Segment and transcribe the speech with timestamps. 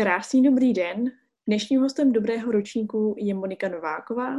[0.00, 1.04] Krásný dobrý den.
[1.46, 4.34] Dnešním hostem dobrého ročníku je Monika Nováková.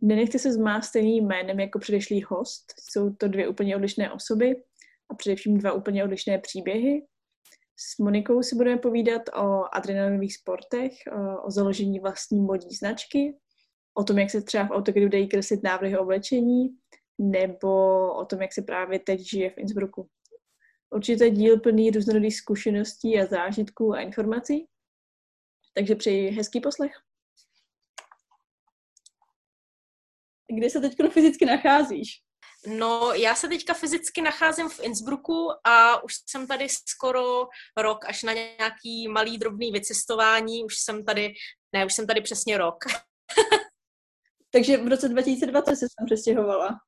[0.00, 2.74] Nenechte se zmást stejným jménem jako předešlý host.
[2.80, 4.62] Jsou to dvě úplně odlišné osoby
[5.10, 7.06] a především dva úplně odlišné příběhy.
[7.76, 10.92] S Monikou si budeme povídat o adrenalinových sportech,
[11.44, 13.36] o založení vlastní modní značky,
[13.94, 16.68] o tom, jak se třeba v autogridu dají kreslit návrhy oblečení,
[17.18, 20.08] nebo o tom, jak se právě teď žije v Innsbrucku.
[20.90, 24.66] Určitě díl plný různorodých zkušeností a zážitků a informací.
[25.74, 26.92] Takže přeji hezký poslech.
[30.58, 32.22] Kde se teď fyzicky nacházíš?
[32.66, 38.22] No, já se teďka fyzicky nacházím v Innsbrucku a už jsem tady skoro rok, až
[38.22, 40.64] na nějaký malý drobný vycestování.
[40.64, 41.32] Už jsem tady,
[41.72, 42.76] ne, už jsem tady přesně rok.
[44.52, 46.80] Takže v roce 2020 se jsem přestěhovala.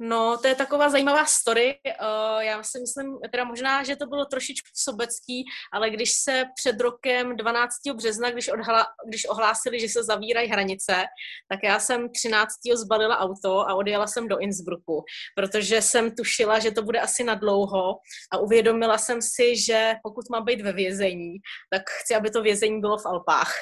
[0.00, 1.74] No, to je taková zajímavá story.
[1.86, 6.80] Uh, já si myslím, teda možná, že to bylo trošičku sobecký, ale když se před
[6.80, 7.74] rokem 12.
[7.94, 11.04] března, když, odhala, když ohlásili, že se zavírají hranice,
[11.48, 12.48] tak já jsem 13.
[12.74, 15.04] zbalila auto a odjela jsem do Innsbrucku,
[15.36, 17.98] protože jsem tušila, že to bude asi na dlouho
[18.32, 21.32] a uvědomila jsem si, že pokud mám být ve vězení,
[21.72, 23.52] tak chci, aby to vězení bylo v Alpách.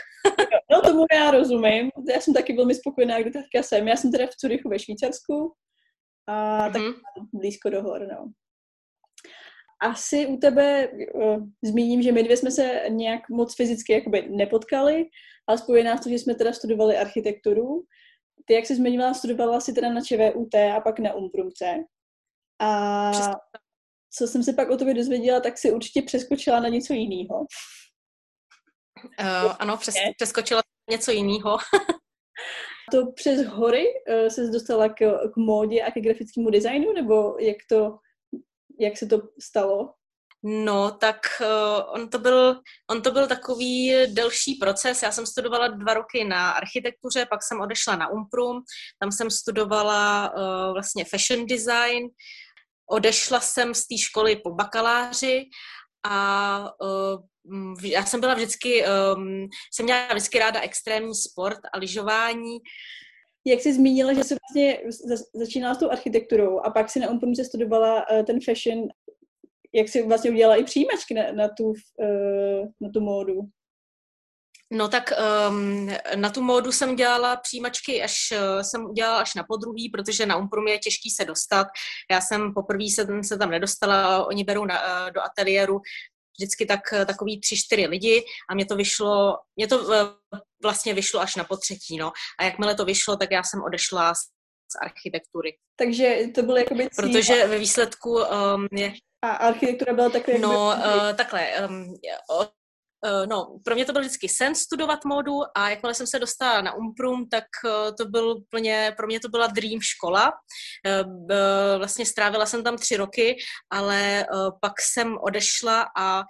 [0.70, 1.90] no tomu já rozumím.
[2.14, 3.88] Já jsem taky velmi spokojená, kdy teďka jsem.
[3.88, 5.54] Já jsem teda v Curychu ve Švýcarsku
[6.26, 6.72] a mm-hmm.
[6.72, 6.82] tak
[7.32, 8.32] blízko do hor, no.
[9.82, 15.04] Asi u tebe uh, zmíním, že my dvě jsme se nějak moc fyzicky jakoby nepotkali,
[15.46, 17.84] ale spojí nás to, že jsme teda studovali architekturu.
[18.46, 21.84] Ty, jak jsi zmiňovala, studovala si teda na ČVUT a pak na Umprumce.
[22.60, 23.12] A
[24.14, 27.46] co jsem se pak o tobě dozvěděla, tak si určitě přeskočila na něco jiného.
[29.20, 31.58] Uh, ano, přes, přeskočila něco jiného.
[32.92, 34.98] to přes hory uh, se dostala k,
[35.34, 37.98] k módě a ke grafickému designu, nebo jak to,
[38.80, 39.94] jak se to stalo?
[40.44, 42.60] No, tak uh, on, to byl,
[42.90, 45.02] on to byl takový delší proces.
[45.02, 48.62] Já jsem studovala dva roky na architektuře, pak jsem odešla na Umprum,
[49.00, 52.08] tam jsem studovala uh, vlastně fashion design,
[52.90, 55.44] odešla jsem z té školy po bakaláři
[56.04, 57.22] a uh,
[57.82, 58.84] já jsem byla vždycky,
[59.16, 62.58] um, jsem měla vždycky ráda extrémní sport a lyžování.
[63.46, 64.80] Jak jsi zmínila, že jsi vlastně
[65.34, 68.88] začínala s tou architekturou a pak si na Umprumce studovala uh, ten fashion,
[69.74, 73.40] jak jsi vlastně udělala i přijímačky na, na, tu, uh, na tu módu?
[74.74, 75.12] No tak
[75.48, 80.26] um, na tu módu jsem dělala přijímačky, až uh, jsem dělala až na podruhý, protože
[80.26, 81.66] na Umprum je těžký se dostat.
[82.10, 85.80] Já jsem poprvé se, se tam nedostala, oni berou na, uh, do ateliéru
[86.38, 90.06] vždycky tak, takový tři, čtyři lidi a mě to vyšlo, mě to
[90.62, 92.12] vlastně vyšlo až na potřetí, no.
[92.38, 94.18] A jakmile to vyšlo, tak já jsem odešla z,
[94.72, 95.56] z architektury.
[95.76, 97.08] Takže to bylo jakoby cíl.
[97.08, 98.92] Protože ve výsledku um, je...
[99.22, 100.38] A architektura byla takhle...
[100.38, 101.68] No, uh, takhle.
[101.68, 101.94] Um,
[103.26, 106.74] no, pro mě to byl vždycky sen studovat modu a jakmile jsem se dostala na
[106.74, 110.32] Umprum, tak uh, to byl plně, pro mě to byla dream škola.
[110.86, 113.36] Uh, vlastně strávila jsem tam tři roky,
[113.70, 114.26] ale
[114.60, 116.22] pak jsem odešla a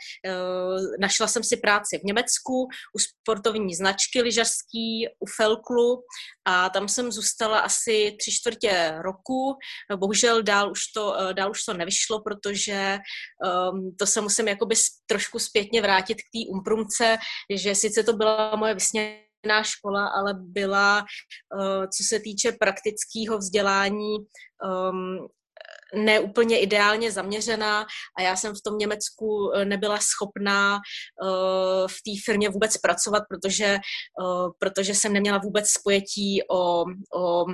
[1.01, 6.03] našla jsem si práci v Německu u sportovní značky lyžařský, u Felklu
[6.45, 9.57] a tam jsem zůstala asi tři čtvrtě roku.
[9.97, 12.99] Bohužel dál už to, dál už to nevyšlo, protože
[13.73, 14.75] um, to se musím jakoby
[15.07, 17.19] trošku zpětně vrátit k té Umprumce,
[17.51, 24.17] že sice to byla moje vysněná škola, ale byla, uh, co se týče praktického vzdělání,
[24.19, 25.29] um,
[25.95, 27.87] neúplně ideálně zaměřená
[28.19, 33.23] a já jsem v tom Německu eh, nebyla schopná uh, v té firmě vůbec pracovat,
[33.29, 33.79] protože,
[34.59, 36.85] protože jsem neměla vůbec spojetí o,
[37.15, 37.45] o,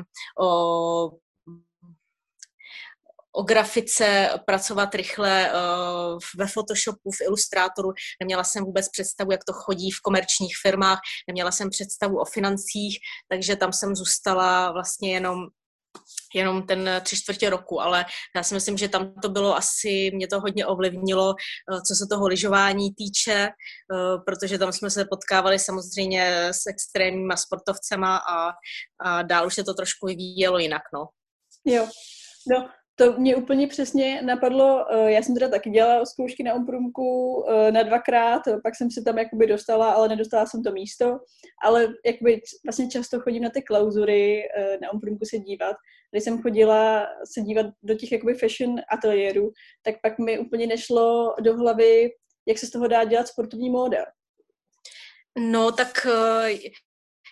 [0.41, 1.11] o
[3.33, 7.89] o grafice, pracovat rychle uh, ve Photoshopu, v Illustratoru.
[8.23, 12.99] Neměla jsem vůbec představu, jak to chodí v komerčních firmách, neměla jsem představu o financích,
[13.29, 15.47] takže tam jsem zůstala vlastně jenom
[16.35, 18.05] jenom ten tři čtvrtě roku, ale
[18.37, 22.07] já si myslím, že tam to bylo asi, mě to hodně ovlivnilo, eh, co se
[22.11, 28.53] toho lyžování týče, eh, protože tam jsme se potkávali samozřejmě s extrémníma sportovcema a,
[29.01, 31.09] a dál už se to trošku vyvíjelo jinak, no.
[31.65, 31.89] Jo,
[32.51, 37.45] no, to mě úplně přesně napadlo, eh, já jsem teda taky dělala zkoušky na Umprumku
[37.49, 41.19] eh, na dvakrát, pak jsem se tam jakoby dostala, ale nedostala jsem to místo,
[41.65, 45.77] ale jakoby vlastně často chodím na ty klauzury eh, na Umprumku se dívat.
[46.11, 49.53] Když jsem chodila se dívat do těch jakoby fashion ateliérů,
[49.83, 52.11] tak pak mi úplně nešlo do hlavy,
[52.47, 54.05] jak se z toho dá dělat sportovní móda.
[55.39, 56.07] No, tak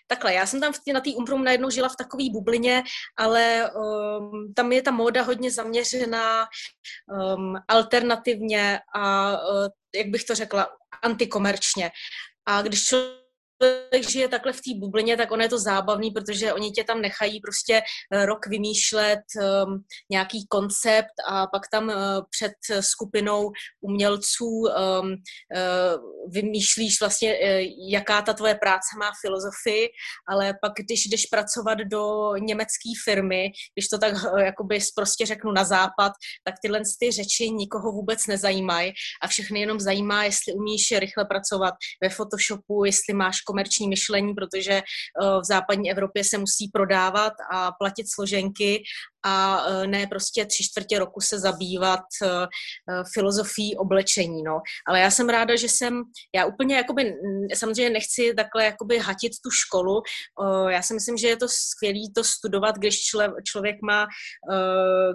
[0.06, 2.82] Takhle, já jsem tam na té Umprum najednou žila v takové bublině,
[3.16, 6.46] ale um, tam je ta móda hodně zaměřená
[7.36, 10.68] um, alternativně a, uh, jak bych to řekla,
[11.02, 11.90] antikomerčně.
[12.46, 13.25] A když člověk
[13.62, 17.00] člověk žije takhle v té bublině, tak ono je to zábavný, protože oni tě tam
[17.00, 17.82] nechají prostě
[18.12, 21.94] eh, rok vymýšlet um, nějaký koncept a pak tam uh,
[22.30, 23.50] před skupinou
[23.80, 29.88] umělců um, uh, vymýšlíš vlastně, uh, jaká ta tvoje práce má filozofii,
[30.28, 35.52] ale pak, když jdeš pracovat do německé firmy, když to tak uh, jakoby prostě řeknu
[35.52, 36.12] na západ,
[36.44, 38.92] tak tyhle ty řeči nikoho vůbec nezajímají
[39.22, 44.72] a všechny jenom zajímá, jestli umíš rychle pracovat ve Photoshopu, jestli máš komerční myšlení, protože
[44.72, 44.82] eh,
[45.40, 48.82] v západní Evropě se musí prodávat a platit složenky
[49.26, 52.46] a e, ne prostě tři čtvrtě roku se zabývat e, e,
[53.14, 54.60] filozofií oblečení, no.
[54.88, 56.02] Ale já jsem ráda, že jsem,
[56.34, 57.14] já úplně jakoby,
[57.54, 60.02] samozřejmě nechci takhle jakoby hatit tu školu,
[60.68, 63.00] já si myslím, že je to skvělé to studovat, když
[63.44, 64.06] člověk má,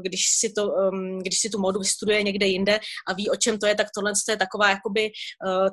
[0.02, 0.74] když si, to,
[1.22, 4.12] když si tu modu vystuduje někde jinde a ví, o čem to je, tak tohle
[4.30, 5.12] je taková jakoby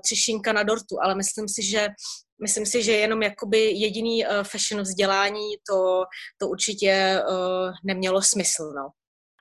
[0.04, 1.88] třešinka na dortu, ale myslím si, že
[2.42, 6.04] myslím si, že jenom jakoby jediný uh, fashion vzdělání to,
[6.38, 8.88] to určitě uh, nemělo smysl, no.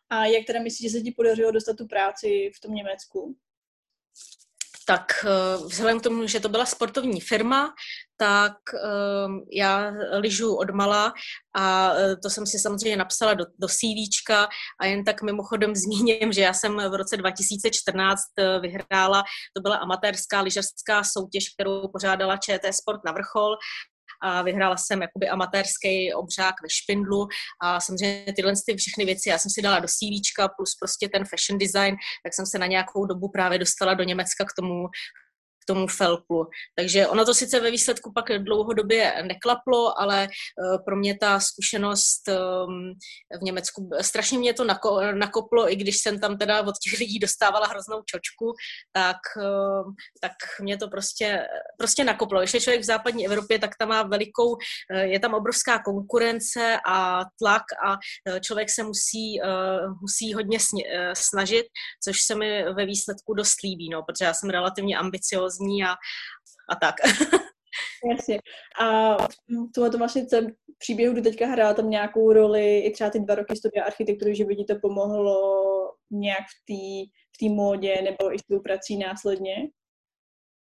[0.10, 3.36] A jak teda myslíš, že se ti podařilo dostat tu práci v tom Německu?
[4.88, 7.74] Tak uh, vzhledem k tomu, že to byla sportovní firma,
[8.18, 11.14] tak uh, já lyžu od mala
[11.56, 14.48] a uh, to jsem si samozřejmě napsala do, do CVčka
[14.82, 18.22] a jen tak mimochodem zmíním, že já jsem v roce 2014
[18.62, 19.24] vyhrála,
[19.54, 23.56] to byla amatérská lyžařská soutěž, kterou pořádala ČT Sport na vrchol
[24.22, 27.28] a vyhrála jsem jakoby amatérský obřák ve špindlu.
[27.62, 31.24] A samozřejmě tyhle ty všechny věci já jsem si dala do CVčka plus prostě ten
[31.26, 34.88] fashion design, tak jsem se na nějakou dobu právě dostala do Německa k tomu
[35.68, 36.48] tomu felplu.
[36.76, 42.28] Takže ono to sice ve výsledku pak dlouhodobě neklaplo, ale eh, pro mě ta zkušenost
[42.28, 42.94] ehm,
[43.40, 44.64] v Německu, strašně mě to
[45.14, 48.54] nakoplo, i když jsem tam teda od těch lidí dostávala hroznou čočku,
[48.92, 50.32] tak, ehm, tak
[50.62, 51.48] mě to prostě,
[51.78, 52.40] prostě nakoplo.
[52.40, 54.58] Když je člověk v západní Evropě, tak tam má velikou,
[54.92, 57.98] eh, je tam obrovská konkurence a tlak a
[58.30, 59.40] eh, člověk se musí,
[60.02, 60.60] musí hodně
[61.14, 61.66] snažit,
[62.04, 65.92] což se mi ve výsledku dost líbí, no, protože já jsem relativně ambiciozní seriózní a,
[66.70, 66.96] a tak.
[68.12, 68.40] Jasně.
[68.82, 70.26] A v tomhle vlastně
[70.78, 74.46] příběhu do teďka hrál tam nějakou roli i třeba ty dva roky studia architektury, že
[74.46, 75.36] by ti to pomohlo
[76.12, 79.56] nějak v té v módě nebo i s tou prací následně?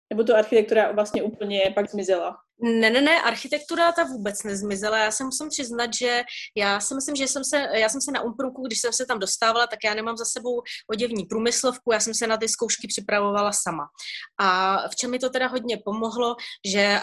[0.09, 2.37] Nebo to architektura vlastně úplně pak zmizela?
[2.61, 4.97] Ne, ne, ne, architektura ta vůbec nezmizela.
[4.97, 6.23] Já se musím přiznat, že
[6.57, 9.19] já si myslím, že jsem se, já jsem se na Umprumku, když jsem se tam
[9.19, 10.61] dostávala, tak já nemám za sebou
[10.91, 13.83] oděvní průmyslovku, já jsem se na ty zkoušky připravovala sama.
[14.39, 16.35] A v čem mi to teda hodně pomohlo,
[16.65, 16.99] že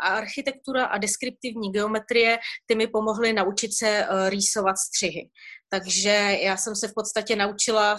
[0.00, 5.30] architektura a deskriptivní geometrie, ty mi pomohly naučit se e, rýsovat střihy.
[5.68, 7.96] Takže já jsem se v podstatě naučila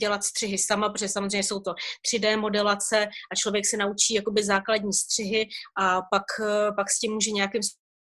[0.00, 1.74] dělat střihy sama, protože samozřejmě jsou to
[2.14, 5.48] 3D modelace a člověk se naučí jakoby základní střihy
[5.78, 6.24] a pak,
[6.76, 7.62] pak s tím může nějakým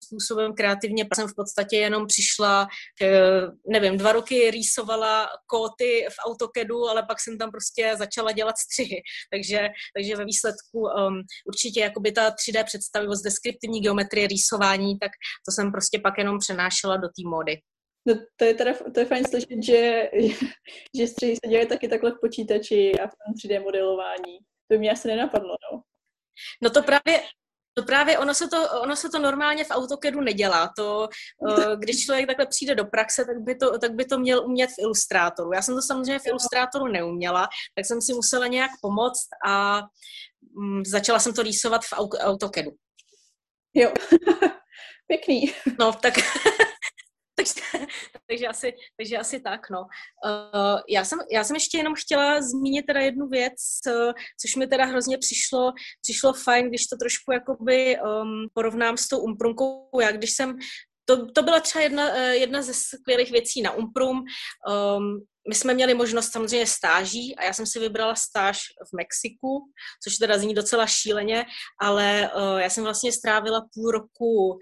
[0.03, 1.05] způsobem kreativně.
[1.05, 2.67] Pak jsem v podstatě jenom přišla,
[3.01, 8.57] eh, nevím, dva roky rýsovala kóty v AutoCADu, ale pak jsem tam prostě začala dělat
[8.57, 9.01] střihy.
[9.31, 15.11] Takže, takže ve výsledku um, určitě jakoby ta 3D představivost, deskriptivní geometrie, rýsování, tak
[15.45, 17.57] to jsem prostě pak jenom přenášela do té módy.
[18.05, 20.09] No to je teda to je fajn slyšet, že,
[20.97, 24.37] že střihy se dělají taky takhle v počítači a v tom 3D modelování.
[24.71, 25.81] To mě asi nenapadlo, no.
[26.61, 27.23] No to právě,
[27.73, 30.73] to právě ono se to, ono se to normálně v AutoCADu nedělá.
[30.77, 31.09] To,
[31.49, 34.67] eh, když člověk takhle přijde do praxe, tak by, to, tak by to měl umět
[34.67, 35.53] v Ilustrátoru.
[35.53, 39.81] Já jsem to samozřejmě v Ilustrátoru neuměla, tak jsem si musela nějak pomoct a
[40.57, 42.71] mm, začala jsem to rýsovat v AutoCADu.
[43.73, 43.93] Jo,
[45.07, 45.53] pěkný.
[45.79, 46.13] No, tak
[47.43, 47.87] takže,
[48.29, 49.81] takže, asi, takže asi tak, no.
[49.81, 53.53] Uh, já, jsem, já jsem ještě jenom chtěla zmínit teda jednu věc,
[53.87, 55.71] uh, což mi teda hrozně přišlo,
[56.01, 59.89] přišlo fajn, když to trošku jakoby um, porovnám s tou umprunkou.
[60.01, 60.57] Já když jsem
[61.05, 64.23] to, to byla třeba jedna, eh, jedna ze skvělých věcí na Umprum.
[64.97, 69.59] Um, my jsme měli možnost samozřejmě stáží a já jsem si vybrala stáž v Mexiku,
[70.03, 71.45] což teda zní docela šíleně,
[71.81, 74.57] ale uh, já jsem vlastně strávila půl roku uh,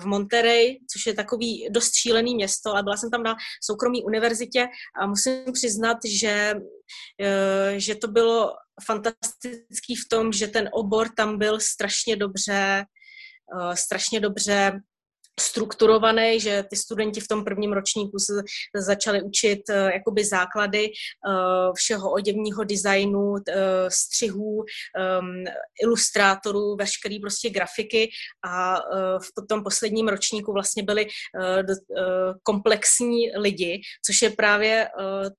[0.00, 4.66] v Monterey, což je takový dost šílený město, ale byla jsem tam na soukromé univerzitě
[5.00, 8.52] a musím přiznat, že, uh, že to bylo
[8.84, 12.84] fantastický v tom, že ten obor tam byl strašně dobře,
[13.74, 14.80] strašně dobře
[15.40, 18.32] strukturovaný, že ty studenti v tom prvním ročníku se
[18.76, 23.38] začali učit uh, jakoby základy uh, všeho oděvního designu, uh,
[23.88, 25.44] střihů, um,
[25.82, 28.10] ilustrátorů, veškerý prostě grafiky
[28.46, 28.76] a
[29.18, 31.06] v tom posledním ročníku vlastně byli
[32.42, 34.88] komplexní lidi, což je právě,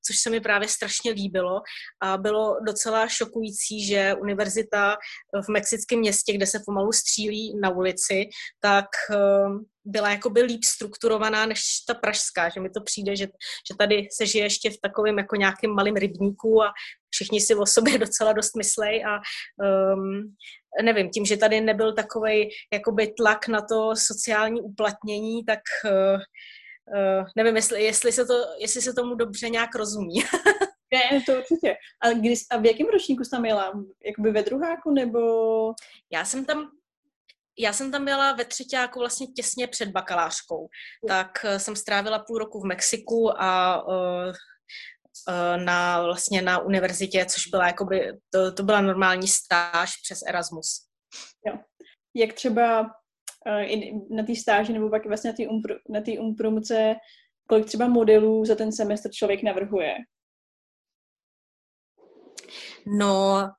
[0.08, 1.62] což se mi právě strašně líbilo
[2.02, 4.98] a bylo docela šokující, že univerzita
[5.46, 8.86] v mexickém městě, kde se pomalu střílí na ulici, tak
[9.86, 13.28] byla jakoby líp strukturovaná než ta pražská, že mi to přijde, že,
[13.72, 16.74] že tady se žije ještě v takovém jako nějakém malém rybníku a
[17.10, 19.20] všichni si o sobě docela dost myslej a
[19.94, 20.36] um,
[20.84, 26.20] nevím, tím, že tady nebyl takový jakoby tlak na to sociální uplatnění, tak uh,
[26.98, 30.16] uh, nevím, jestli, jestli, se to, jestli se tomu dobře nějak rozumí.
[30.94, 31.76] Ne, to určitě.
[32.02, 33.74] A, kdy, a v jakém ročníku jsi tam měla?
[34.06, 35.20] Jakoby ve druháku nebo...
[36.14, 36.72] Já jsem tam
[37.60, 40.68] já jsem tam byla ve třetíku vlastně těsně před bakalářkou,
[41.08, 44.34] tak eh, jsem strávila půl roku v Mexiku a uh,
[45.58, 50.88] na, vlastně na univerzitě, což byla jakoby, to, to byla normální stáž přes Erasmus.
[51.48, 51.60] Jo.
[52.16, 52.92] Jak třeba
[54.10, 56.96] na té stáži nebo pak vlastně na té umpr, na umprumce,
[57.50, 59.96] kolik třeba modelů za ten semestr člověk navrhuje?
[63.00, 63.50] No,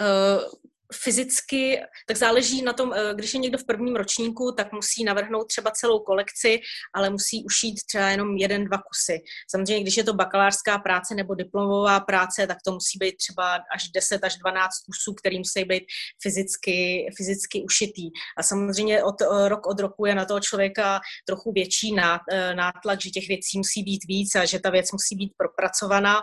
[0.00, 0.63] uh,
[1.02, 5.44] fyzicky, tak záleží na tom, eh, když je někdo v prvním ročníku, tak musí navrhnout
[5.44, 6.60] třeba celou kolekci,
[6.94, 9.20] ale musí ušít třeba jenom jeden, dva kusy.
[9.50, 13.88] Samozřejmě, když je to bakalářská práce nebo diplomová práce, tak to musí být třeba až
[13.88, 15.84] 10 až 12 kusů, který musí být
[16.22, 18.10] fyzicky, fyzicky ušitý.
[18.38, 23.00] A samozřejmě od, eh, rok od roku je na toho člověka trochu větší eh, nátlak,
[23.00, 26.22] že těch věcí musí být víc a že ta věc musí být propracovaná.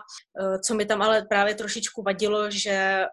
[0.66, 3.06] Co mi tam ale právě trošičku vadilo, že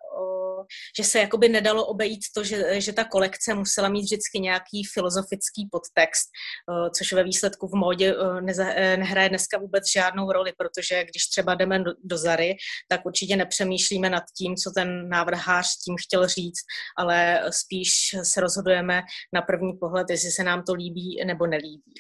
[0.97, 5.69] že se jakoby nedalo obejít to, že, že ta kolekce musela mít vždycky nějaký filozofický
[5.73, 6.29] podtext,
[6.71, 11.29] eh, což ve výsledku v módě eh, eh, nehraje dneska vůbec žádnou roli, protože když
[11.29, 12.57] třeba jdeme do, do Zary,
[12.89, 16.61] tak určitě nepřemýšlíme nad tím, co ten návrhář tím chtěl říct,
[16.99, 17.91] ale spíš
[18.23, 21.95] se rozhodujeme na první pohled, jestli se nám to líbí nebo nelíbí.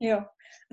[0.00, 0.24] Jo.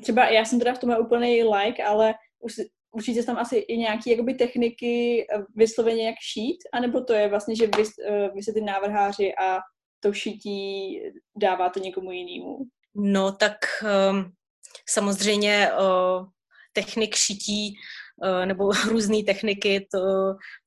[0.02, 2.56] Třeba já jsem teda v tom úplný like, ale už
[2.92, 7.56] určitě tam asi i nějaké jakoby, techniky eh, vysloveně jak šít, anebo to je vlastně,
[7.56, 9.60] že vy, eh, vy jste ty návrháři a
[10.00, 11.00] to šití
[11.36, 12.58] dává to někomu jinému?
[12.96, 13.56] No tak
[14.12, 14.32] um,
[14.90, 16.26] samozřejmě uh,
[16.74, 17.76] technik šití
[18.24, 20.00] uh, nebo různé techniky, to,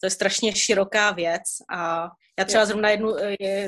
[0.01, 1.43] to je strašně široká věc
[1.75, 3.15] a já třeba zrovna jednu,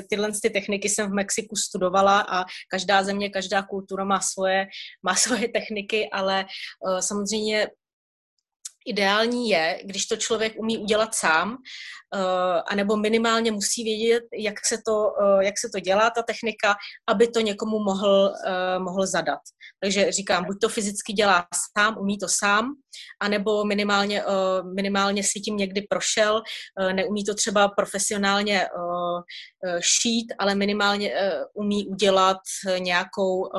[0.09, 4.67] tyhle ty techniky jsem v Mexiku studovala a každá země, každá kultura má svoje,
[5.03, 6.45] má svoje techniky, ale
[6.87, 7.67] uh, samozřejmě
[8.85, 14.77] ideální je, když to člověk umí udělat sám, uh, anebo minimálně musí vědět, jak se,
[14.87, 16.75] to, uh, jak se to dělá, ta technika,
[17.09, 19.39] aby to někomu mohl, uh, mohl zadat.
[19.79, 22.73] Takže říkám, buď to fyzicky dělá sám, umí to sám,
[23.21, 24.23] anebo minimálně,
[24.75, 26.41] minimálně si tím někdy prošel,
[26.93, 28.67] neumí to třeba profesionálně
[29.79, 31.13] šít, ale minimálně
[31.53, 32.37] umí udělat
[32.77, 33.49] nějakou,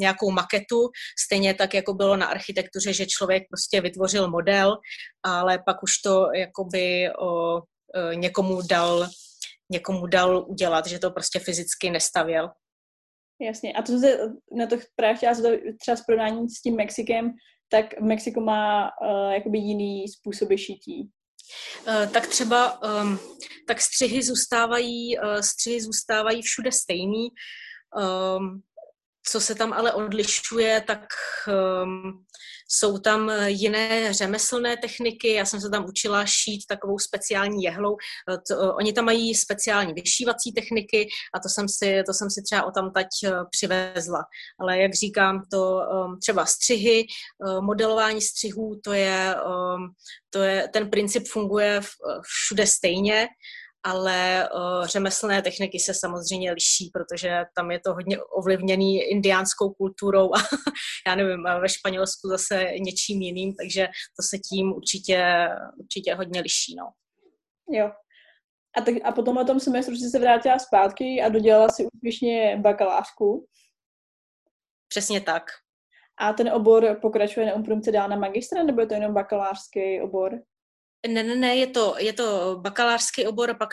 [0.00, 0.88] nějakou maketu,
[1.26, 4.75] stejně tak, jako bylo na architektuře, že člověk prostě vytvořil model,
[5.22, 7.62] ale pak už to jakoby o,
[8.14, 9.08] někomu dal
[9.72, 12.50] někomu dal udělat, že to prostě fyzicky nestavěl.
[13.40, 13.72] Jasně.
[13.72, 14.18] A to se
[14.56, 15.34] na to právě chtěla
[15.80, 17.32] třeba s porovnáním s tím Mexikem,
[17.68, 21.10] tak Mexiko má uh, jakoby jiný způsoby šití.
[21.88, 23.18] Uh, tak třeba um,
[23.68, 27.28] tak střihy zůstávají, uh, střihy zůstávají všude stejný.
[27.96, 28.62] Um,
[29.28, 31.00] co se tam ale odlišuje, tak
[31.82, 32.24] um,
[32.68, 35.32] jsou tam jiné řemeslné techniky.
[35.32, 37.96] Já jsem se tam učila šít takovou speciální jehlou.
[38.48, 42.64] To, oni tam mají speciální vyšívací techniky a to jsem si, to jsem si třeba
[42.64, 44.24] o tam tať uh, přivezla.
[44.60, 47.04] Ale jak říkám, to um, třeba střihy,
[47.46, 49.90] uh, modelování střihů, to je, um,
[50.30, 51.80] to je, ten princip funguje
[52.22, 53.28] všude stejně
[53.86, 60.34] ale uh, řemeslné techniky se samozřejmě liší, protože tam je to hodně ovlivněný indiánskou kulturou
[60.34, 60.38] a
[61.06, 66.74] já nevím, ve Španělsku zase něčím jiným, takže to se tím určitě, určitě hodně liší.
[66.78, 66.84] No.
[67.78, 67.90] Jo.
[68.76, 72.56] A, tak, a potom o tom semestru si se vrátila zpátky a dodělala si úspěšně
[72.60, 73.46] bakalářku.
[74.88, 75.42] Přesně tak.
[76.18, 77.62] A ten obor pokračuje na
[77.92, 80.40] dál na magistra, nebo je to jenom bakalářský obor?
[81.08, 83.68] Ne, ne, ne, je to, je to bakalářský obor a pak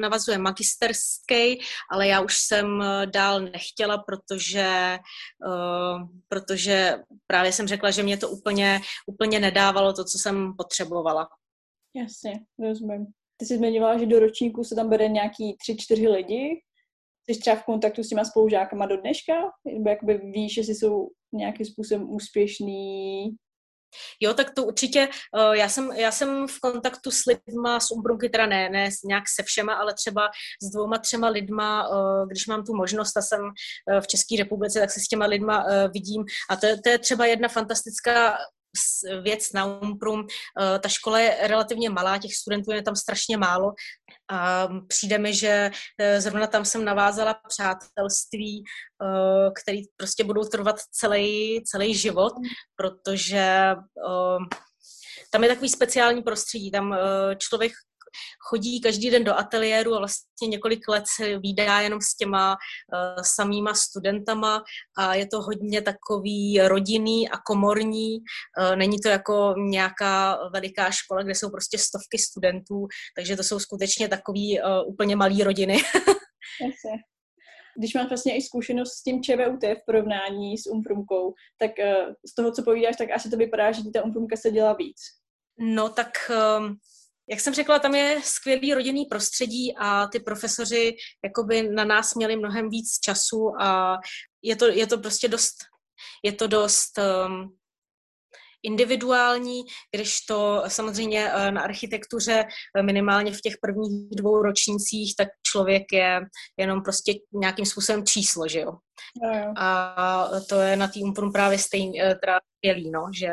[0.00, 4.98] navazuje magisterský, ale já už jsem eh, dál nechtěla, protože,
[5.46, 11.28] uh, protože právě jsem řekla, že mě to úplně, úplně nedávalo to, co jsem potřebovala.
[11.94, 13.06] Jasně, rozumím.
[13.36, 16.62] Ty jsi zmiňovala, že do ročníku se tam bere nějaký tři, čtyři lidi.
[17.30, 19.32] jsi třeba v kontaktu s těma spolužákama do dneška?
[19.64, 23.24] Nebo jakoby víš, jestli jsou nějakým způsobem úspěšný?
[24.20, 28.28] Jo, tak to určitě, eh, já jsem, já jsem v kontaktu s lidma z Umbrunky,
[28.28, 30.30] teda ne, ne nějak se všema, ale třeba
[30.62, 33.40] s dvouma, třema lidma, eh, když mám tu možnost a jsem
[33.90, 36.24] eh, v České republice, tak se s těma lidma vidím.
[36.50, 38.38] A to, to je třeba jedna fantastická
[39.22, 40.26] věc na Umprum.
[40.80, 43.72] Ta škola je relativně malá, těch studentů je tam strašně málo
[44.30, 48.64] a přijde mi, že e, zrovna tam jsem navázala přátelství, e,
[49.62, 52.32] který prostě budou trvat celý, celý život,
[52.76, 53.74] protože
[55.30, 56.96] tam je takový speciální prostředí, tam
[57.38, 57.72] člověk
[58.48, 63.22] chodí každý den do ateliéru a vlastně několik let se výdá jenom s těma uh,
[63.22, 64.62] samýma studentama
[64.98, 68.18] a je to hodně takový rodinný a komorní.
[68.18, 73.58] Uh, není to jako nějaká veliká škola, kde jsou prostě stovky studentů, takže to jsou
[73.58, 75.76] skutečně takový uh, úplně malý rodiny.
[77.78, 81.70] Když máš vlastně i zkušenost s tím ČVUT v porovnání s umprumkou, tak
[82.30, 84.96] z toho, co povídáš, tak asi to vypadá, že ta umprumka se dělá víc.
[85.58, 86.08] No tak
[86.58, 86.76] um,
[87.28, 92.36] jak jsem řekla, tam je skvělý rodinný prostředí a ty profesoři jakoby na nás měli
[92.36, 93.98] mnohem víc času a
[94.42, 95.56] je to, je to prostě dost,
[96.24, 97.56] je to dost um,
[98.62, 99.62] individuální,
[99.94, 102.44] když to samozřejmě eh, na architektuře
[102.76, 106.20] eh, minimálně v těch prvních dvou ročnících, tak člověk je
[106.58, 108.72] jenom prostě nějakým způsobem číslo, že jo.
[109.22, 109.52] No, jo.
[109.56, 112.40] A to je na tým právě stejně eh, teda
[112.92, 113.32] no, že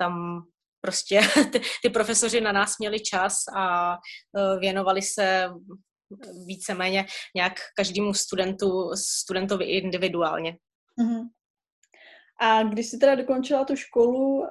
[0.00, 0.42] tam
[0.82, 1.20] prostě
[1.52, 5.48] ty, ty profesoři na nás měli čas a uh, věnovali se
[6.46, 10.56] víceméně nějak každému studentu, studentovi individuálně.
[11.00, 11.28] Mm-hmm.
[12.40, 14.46] A když jsi teda dokončila tu školu, uh,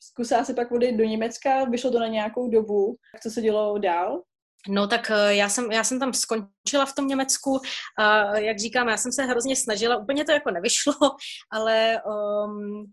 [0.00, 4.22] zkusila si pak odejít do Německa, vyšlo to na nějakou dobu, co se dělo dál?
[4.68, 7.60] No tak uh, já jsem, já jsem tam skončila v tom Německu
[7.98, 10.94] a jak říkám, já jsem se hrozně snažila, úplně to jako nevyšlo,
[11.52, 12.84] ale um,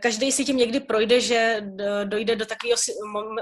[0.00, 1.60] každý si tím někdy projde, že
[2.04, 2.76] dojde do takového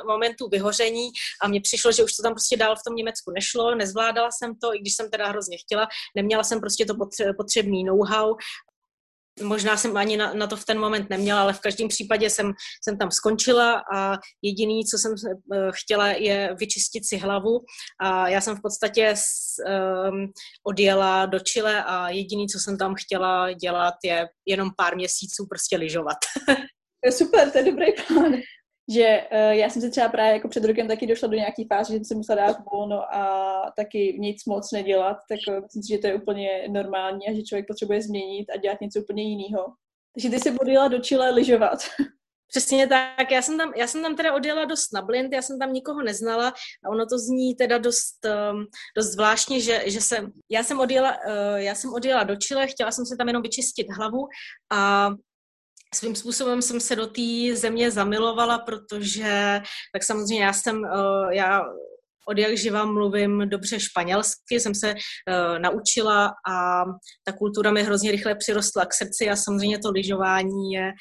[0.06, 1.11] momentu vyhoření
[1.42, 4.54] a mně přišlo, že už to tam prostě dál v tom Německu nešlo, nezvládala jsem
[4.54, 6.94] to, i když jsem teda hrozně chtěla, neměla jsem prostě to
[7.37, 8.37] potřebný know-how
[9.42, 12.52] možná jsem ani na, na to v ten moment neměla, ale v každém případě jsem,
[12.84, 17.60] jsem tam skončila a jediný, co jsem uh, chtěla, je vyčistit si hlavu
[18.00, 19.56] a já jsem v podstatě s,
[20.10, 20.26] um,
[20.67, 25.76] odjela do Chile a jediný, co jsem tam chtěla dělat, je jenom pár měsíců prostě
[25.76, 26.17] lyžovat.
[27.02, 28.32] To je super, to je dobrý plán
[28.90, 31.92] že uh, já jsem se třeba právě jako před rokem taky došla do nějaký fáze,
[31.92, 35.98] že jsem musela dát volno a taky nic moc nedělat, tak uh, myslím si, že
[35.98, 39.66] to je úplně normální a že člověk potřebuje změnit a dělat něco úplně jiného.
[40.14, 41.78] Takže ty jsi odjela do Chile lyžovat.
[42.48, 45.58] Přesně tak, já jsem tam, já jsem tam teda odjela dost na blind, já jsem
[45.58, 46.48] tam nikoho neznala
[46.84, 51.10] a ono to zní teda dost, um, dost zvláštně, že, že jsem, já jsem odjela,
[51.10, 54.26] uh, já jsem odjela do Chile, chtěla jsem si tam jenom vyčistit hlavu
[54.72, 55.10] a
[55.94, 59.60] svým způsobem jsem se do té země zamilovala, protože
[59.92, 61.62] tak samozřejmě já jsem, eh, já
[62.28, 66.84] od jak živa mluvím dobře španělsky, jsem se uh, naučila a
[67.24, 70.92] ta kultura mi hrozně rychle přirostla k srdci a samozřejmě to lyžování je,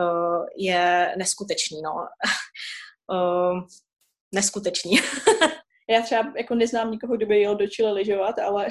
[0.00, 1.92] uh, je neskutečný, no.
[3.12, 3.60] uh,
[4.34, 4.96] neskutečný.
[5.90, 8.68] Já třeba jako neznám nikoho, kdo by jel do Chile lyžovat, ale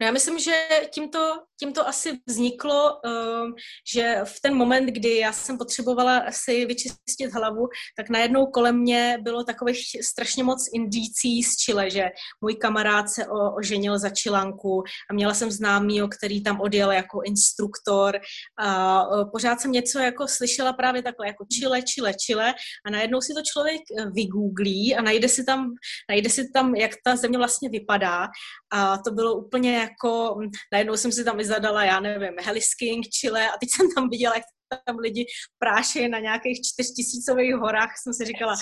[0.00, 0.52] No já myslím, že
[0.90, 3.50] tímto, tímto asi vzniklo, uh,
[3.94, 9.18] že v ten moment, kdy já jsem potřebovala si vyčistit hlavu, tak najednou kolem mě
[9.22, 12.04] bylo takových strašně moc indicí z Chile, že
[12.40, 13.26] můj kamarád se
[13.58, 18.20] oženil za Čilanku a měla jsem známýho, který tam odjel jako instruktor.
[18.58, 22.54] A uh, pořád jsem něco jako slyšela právě takhle jako Chile, Chile, Chile.
[22.86, 25.74] A najednou si to člověk e, vygooglí a najde si tam,
[26.08, 28.28] najde si tam, jak ta země vlastně vypadá.
[28.72, 30.36] A to bylo úplně jako,
[30.72, 34.44] najednou jsem si tam zadala, já nevím, helisking, Chile a teď jsem tam viděla, jak
[34.86, 35.26] tam lidi
[35.58, 38.54] prášejí na nějakých čtyřtisícových horách, jsem si říkala,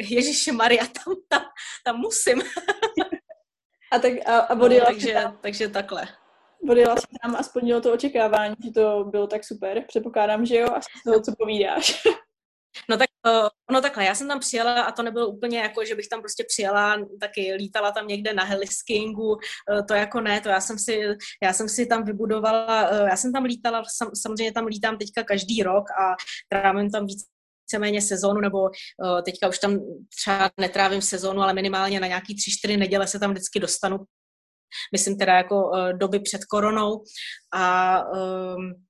[0.00, 1.42] Ježíši Maria, tam, tam,
[1.84, 2.42] tam musím.
[3.92, 6.08] A, tak, a, a no, takže, tam, takže takhle.
[6.70, 9.84] Odjela si tam a splnilo to očekávání, že to bylo tak super.
[9.88, 12.02] Předpokládám, že jo, a z toho, co povídáš.
[12.90, 15.94] No tak uh, no takhle, já jsem tam přijela a to nebylo úplně jako, že
[15.94, 19.38] bych tam prostě přijela, taky lítala tam někde na heliskingu, uh,
[19.88, 21.00] to jako ne, to já jsem si,
[21.42, 25.24] já jsem si tam vybudovala, uh, já jsem tam lítala, sam, samozřejmě tam lítám teďka
[25.24, 26.14] každý rok a
[26.48, 27.24] trávím tam víc
[27.66, 28.70] víceméně sezónu, nebo uh,
[29.24, 29.78] teďka už tam
[30.16, 33.98] třeba netrávím sezónu, ale minimálně na nějaký tři, čtyři neděle se tam vždycky dostanu.
[34.92, 37.04] Myslím teda jako uh, doby před koronou.
[37.54, 38.85] A um,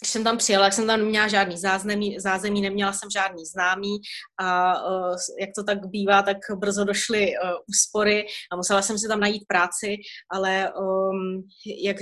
[0.00, 3.98] když jsem tam přijela, tak jsem tam neměla žádný zázemí, zázemí neměla jsem žádný známý
[4.40, 9.08] a uh, jak to tak bývá, tak brzo došly uh, úspory a musela jsem si
[9.08, 9.96] tam najít práci,
[10.30, 11.48] ale um,
[11.84, 11.96] jak,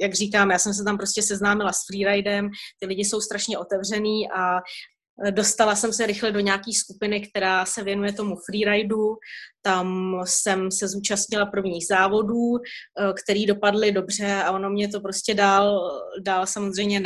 [0.00, 4.30] jak říkám, já jsem se tam prostě seznámila s freeridem, ty lidi jsou strašně otevřený
[4.30, 4.60] a
[5.30, 9.16] Dostala jsem se rychle do nějaké skupiny, která se věnuje tomu freeridu.
[9.62, 15.34] Tam jsem se zúčastnila prvních závodů, eh, který dopadly dobře a ono mě to prostě
[15.34, 15.90] dál,
[16.22, 17.00] dál samozřejmě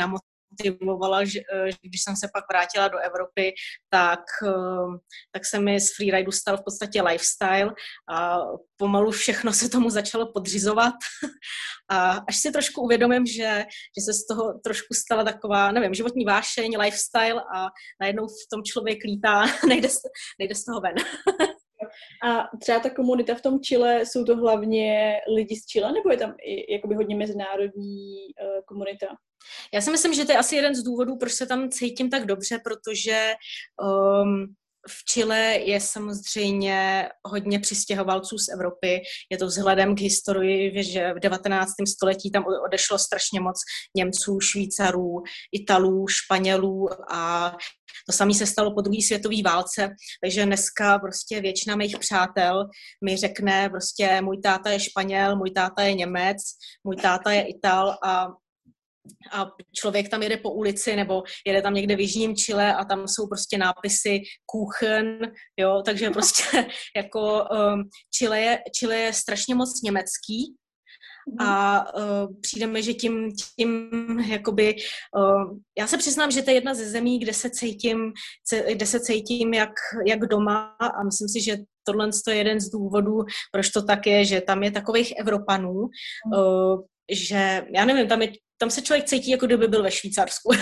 [0.51, 3.53] namotivovala, že, eh, že když jsem se pak vrátila do Evropy,
[3.89, 4.97] tak, eh,
[5.31, 7.73] tak se mi z freeridu stal v podstatě lifestyle
[8.09, 8.37] a
[8.77, 10.93] pomalu všechno se tomu začalo podřizovat.
[11.91, 13.65] A až si trošku uvědomím, že,
[13.97, 17.67] že se z toho trošku stala taková, nevím, životní vášeň, lifestyle a
[18.01, 19.89] najednou v tom člověk lítá, nejde,
[20.39, 20.95] nejde z toho ven.
[22.23, 26.17] A třeba ta komunita v tom Chile, jsou to hlavně lidi z Chile, nebo je
[26.17, 29.07] tam i jakoby hodně mezinárodní uh, komunita?
[29.73, 32.25] Já si myslím, že to je asi jeden z důvodů, proč se tam cítím tak
[32.25, 33.33] dobře, protože
[33.81, 34.55] um,
[34.89, 39.01] v Chile je samozřejmě hodně přistěhovalců z Evropy.
[39.31, 41.71] Je to vzhledem k historii, že v 19.
[41.95, 43.55] století tam odešlo strašně moc
[43.97, 47.51] Němců, Švýcarů, Italů, Španělů a
[48.09, 49.89] to samé se stalo po druhé světové válce,
[50.23, 52.69] takže dneska prostě většina mých přátel
[53.05, 56.37] mi řekne prostě můj táta je Španěl, můj táta je Němec,
[56.83, 58.27] můj táta je Ital a
[59.31, 63.07] a člověk tam jede po ulici nebo jede tam někde v jižním Chile a tam
[63.07, 67.43] jsou prostě nápisy Kuchen, jo, takže prostě jako
[67.73, 70.55] um, Chile, je, Chile je strašně moc německý
[71.39, 74.75] a uh, přijde mi, že tím, tím jakoby,
[75.17, 78.13] uh, já se přiznám, že to je jedna ze zemí, kde se cítím,
[78.73, 79.73] kde se cítím jak,
[80.07, 83.17] jak doma a myslím si, že tohle je jeden z důvodů,
[83.51, 88.31] proč to tak je, že tam je takových Evropanů, uh, že já nevím, tam, je,
[88.57, 90.51] tam se člověk cítí, jako kdyby byl ve Švýcarsku.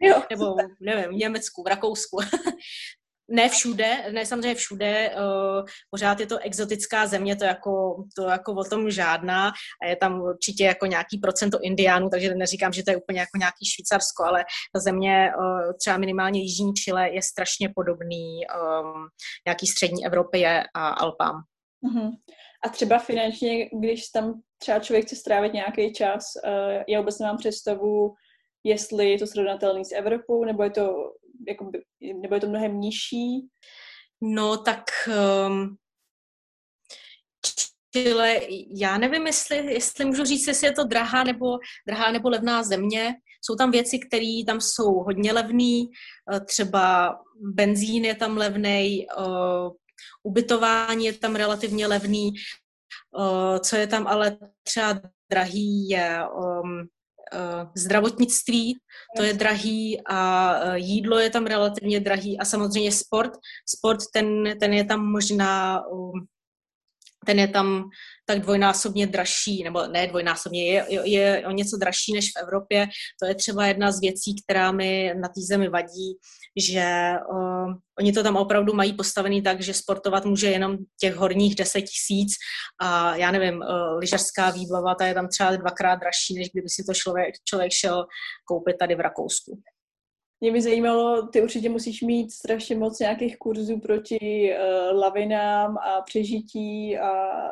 [0.00, 0.22] Jo.
[0.30, 2.18] Nebo, nevím, v Německu, v Rakousku.
[3.30, 8.52] ne všude, ne samozřejmě všude, uh, pořád je to exotická země, to jako, to jako
[8.52, 12.90] o tom žádná a je tam určitě jako nějaký procento indiánů, takže neříkám, že to
[12.90, 17.72] je úplně jako nějaký Švýcarsko, ale ta země, uh, třeba minimálně Jižní Chile, je strašně
[17.74, 19.08] podobný um,
[19.46, 21.34] nějaký střední Evropě a Alpám.
[21.84, 22.10] Uh-huh.
[22.64, 27.36] A třeba finančně, když tam třeba člověk chce strávit nějaký čas, uh, já vůbec nemám
[27.36, 28.14] představu,
[28.64, 31.12] jestli je to srovnatelný s Evropou, nebo je to,
[31.48, 31.82] jakoby,
[32.22, 33.48] nebo je to mnohem nižší.
[34.22, 34.84] No tak
[35.46, 35.76] um,
[37.92, 38.40] Chile,
[38.76, 41.46] já nevím, jestli, jestli můžu říct, jestli je to drahá nebo,
[41.86, 43.14] drahá nebo levná země.
[43.44, 45.80] Jsou tam věci, které tam jsou hodně levné,
[46.32, 47.16] eh, třeba
[47.54, 49.72] benzín je tam levný, uh,
[50.22, 52.30] ubytování je tam relativně levný,
[53.60, 56.80] co je tam ale třeba drahý je um,
[57.34, 58.78] uh, zdravotnictví,
[59.16, 63.32] to je drahý a uh, jídlo je tam relativně drahý a samozřejmě sport.
[63.66, 66.26] Sport, ten, ten je tam možná um,
[67.26, 67.84] ten je tam
[68.26, 72.88] tak dvojnásobně dražší, nebo ne dvojnásobně, je, je o něco dražší než v Evropě.
[73.22, 76.18] To je třeba jedna z věcí, která mi na té zemi vadí,
[76.56, 81.54] že uh, oni to tam opravdu mají postavený tak, že sportovat může jenom těch horních
[81.54, 82.32] 10 tisíc
[82.80, 86.84] a já nevím, uh, lyžařská výbava, ta je tam třeba dvakrát dražší, než kdyby si
[86.84, 88.06] to člověk, člověk šel
[88.44, 89.62] koupit tady v Rakousku.
[90.40, 96.02] Mě by zajímalo, ty určitě musíš mít strašně moc nějakých kurzů proti uh, lavinám a
[96.02, 97.10] přežití a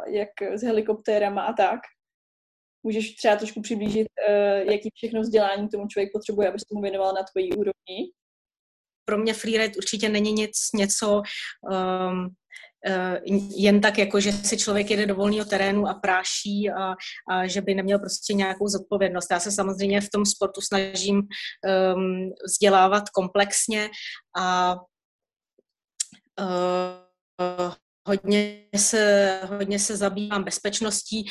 [0.08, 1.80] jak s helikoptérama a tak.
[2.82, 7.14] Můžeš třeba trošku přiblížit, uh, jaký všechno vzdělání tomu člověk potřebuje, aby se tomu věnoval
[7.14, 8.12] na tvojí úrovni?
[9.04, 11.22] Pro mě freeride určitě není nic, něco,
[11.70, 12.28] um,
[13.56, 16.94] jen tak, jako že si člověk jede do volného terénu a práší a,
[17.30, 19.30] a že by neměl prostě nějakou zodpovědnost.
[19.30, 23.90] Já se samozřejmě v tom sportu snažím um, vzdělávat komplexně
[24.38, 24.76] a
[26.40, 27.74] uh,
[28.08, 31.26] hodně se, hodně se zabývám bezpečností,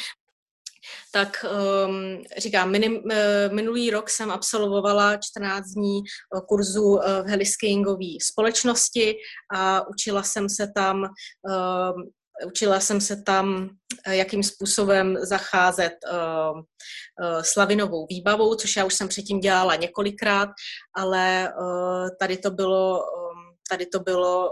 [1.11, 1.45] tak
[1.87, 8.15] um, říkám, minim, uh, minulý rok jsem absolvovala 14 dní uh, kurzu uh, v heliskiingové
[8.21, 9.15] společnosti
[9.55, 12.01] a učila jsem se tam uh,
[12.47, 13.69] Učila jsem se tam,
[14.07, 20.49] jakým způsobem zacházet uh, uh, slavinovou výbavou, což já už jsem předtím dělala několikrát,
[20.95, 24.51] ale uh, tady to bylo, um, tady to bylo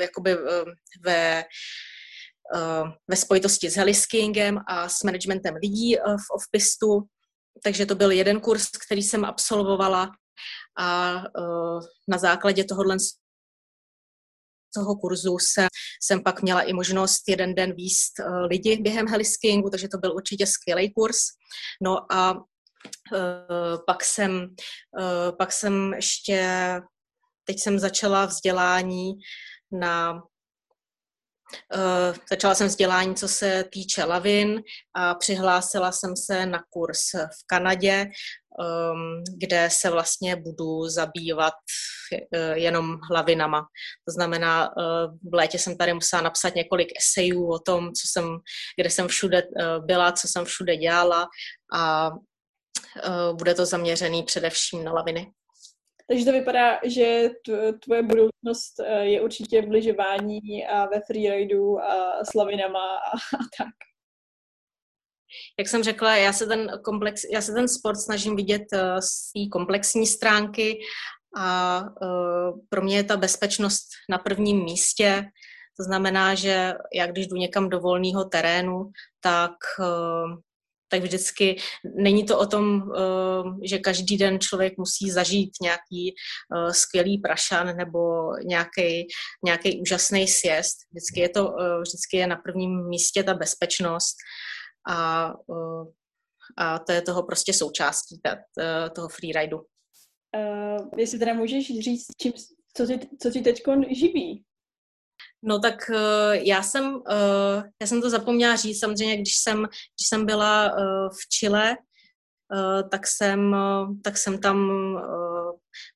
[0.00, 0.36] jakoby
[1.04, 1.44] ve Eh,
[3.08, 7.02] ve spojitosti s heliskingem a s managementem lidí eh, v Offpistu.
[7.62, 10.10] Takže to byl jeden kurz, který jsem absolvovala
[10.78, 12.96] a eh, na základě tohohle
[14.74, 15.66] toho kurzu se,
[16.02, 18.12] jsem pak měla i možnost jeden den výst
[18.50, 21.16] lidi během heliskingu, takže to byl určitě skvělý kurz.
[21.82, 22.34] No a
[23.86, 24.54] pak jsem,
[25.38, 26.80] pak jsem ještě,
[27.44, 29.12] teď jsem začala vzdělání
[29.72, 30.22] na
[32.30, 34.62] začala jsem vzdělání, co se týče lavin
[34.96, 38.06] a přihlásila jsem se na kurz v Kanadě,
[38.58, 41.54] um, kde se vlastně budu zabývat
[42.12, 43.60] uh, jenom lavinama.
[44.08, 48.38] To znamená, uh, v létě jsem tady musela napsat několik esejů o tom, co jsem,
[48.80, 49.42] kde jsem všude
[49.78, 51.26] byla, co jsem všude dělala
[51.74, 52.10] a
[53.32, 55.32] bude to zaměřený především na laviny.
[56.06, 57.30] Takže to vypadá, že
[57.84, 63.42] tvoje budoucnost eh, je určitě v lyžování a ve freeridu a s lavinama a, a
[63.58, 63.74] tak.
[65.58, 69.32] Jak jsem řekla, já se ten, komplex, já se ten sport snažím vidět eh, z
[69.32, 70.78] té komplexní stránky
[71.36, 71.82] a
[72.68, 75.24] pro mě je ta bezpečnost na prvním místě.
[75.76, 78.90] To znamená, že já když jdu někam do volného terénu,
[79.20, 79.52] tak
[80.94, 81.56] tak vždycky
[81.94, 87.76] není to o tom, eh, že každý den člověk musí zažít nějaký eh, skvělý prašan
[87.76, 89.06] nebo nějaký,
[89.44, 90.76] nějaký úžasný sjezd.
[90.90, 94.16] Vždycky je, to, eh, vždycky je na prvním místě ta bezpečnost
[94.88, 95.32] a,
[96.58, 98.20] a to je toho prostě součástí
[98.94, 99.58] toho freeridu.
[100.36, 102.32] Uh, jestli teda můžeš říct, čím,
[102.76, 104.44] co ti, co ti teď živí?
[105.46, 110.08] No tak uh, já jsem, uh, já jsem to zapomněla říct, samozřejmě, když jsem, když
[110.08, 111.76] jsem byla uh, v Chile,
[112.90, 113.56] tak, jsem,
[114.04, 114.70] tak jsem tam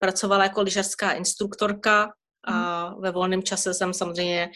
[0.01, 2.13] pracovala jako lyžařská instruktorka
[2.45, 3.01] a mhm.
[3.03, 4.51] ve volném čase jsem samozřejmě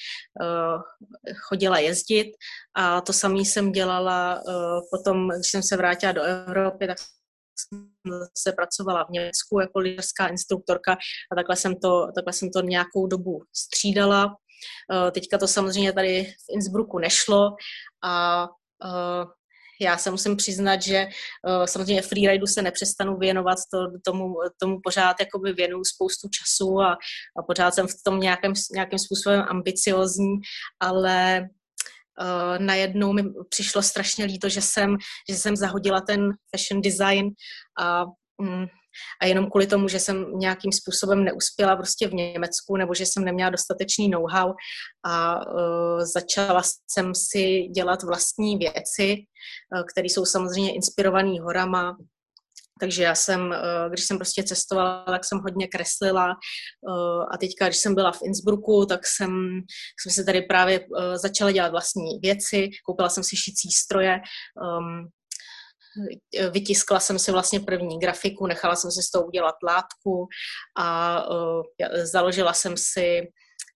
[1.40, 2.32] chodila jezdit
[2.76, 4.42] a to samé jsem dělala
[4.90, 6.98] potom, když jsem se vrátila do Evropy, tak
[7.56, 7.90] jsem
[8.38, 10.92] se pracovala v Německu jako lyžařská instruktorka
[11.32, 14.36] a takhle jsem to, takhle jsem to nějakou dobu střídala.
[14.92, 17.56] Eh, teďka to samozřejmě tady v Innsbrucku nešlo
[18.04, 18.46] a
[18.84, 19.24] eh,
[19.82, 25.16] já se musím přiznat, že uh, samozřejmě freeridu se nepřestanu věnovat, to, tomu, tomu pořád
[25.20, 26.92] jakoby věnuju spoustu času a,
[27.38, 30.34] a pořád jsem v tom nějakém, nějakým způsobem ambiciozní,
[30.80, 34.96] ale uh, najednou mi přišlo strašně líto, že jsem,
[35.30, 37.30] že jsem zahodila ten fashion design
[37.80, 38.04] a
[38.38, 38.66] um,
[39.20, 43.24] a jenom kvůli tomu, že jsem nějakým způsobem neuspěla prostě v Německu nebo že jsem
[43.24, 44.52] neměla dostatečný know-how
[45.04, 49.16] a uh, začala jsem si dělat vlastní věci,
[49.76, 51.96] uh, které jsou samozřejmě inspirované horama,
[52.80, 53.54] takže já jsem,
[53.88, 56.34] když jsem prostě cestovala, tak jsem hodně kreslila.
[57.30, 59.60] A teďka, když jsem byla v Innsbrucku, tak jsem,
[60.02, 64.20] jsem se tady právě začala dělat vlastní věci, koupila jsem si šicí stroje,
[64.78, 65.08] um,
[66.50, 70.26] vytiskla jsem si vlastně první grafiku, nechala jsem si z toho udělat látku
[70.78, 71.62] a uh,
[72.04, 73.28] založila jsem si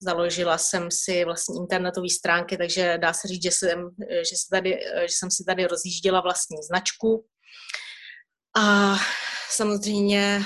[0.03, 4.79] založila jsem si vlastně internetové stránky, takže dá se říct, že jsem, že, se tady,
[5.03, 7.27] že jsem si tady rozjížděla vlastní značku.
[8.57, 8.97] A
[9.51, 10.43] samozřejmě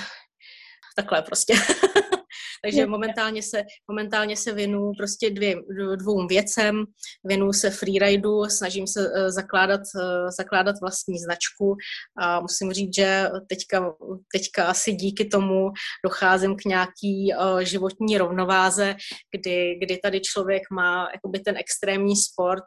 [0.95, 1.53] takhle prostě.
[2.63, 5.55] Takže momentálně se, momentálně se věnu prostě dvě,
[5.95, 6.85] dvou věcem.
[7.23, 11.75] Věnu se freeridu, snažím se uh, zakládat, uh, zakládat vlastní značku
[12.21, 13.93] a musím říct, že teďka,
[14.33, 15.71] teďka asi díky tomu
[16.05, 18.95] docházím k nějaký uh, životní rovnováze,
[19.35, 22.63] kdy, kdy tady člověk má jakoby ten extrémní sport,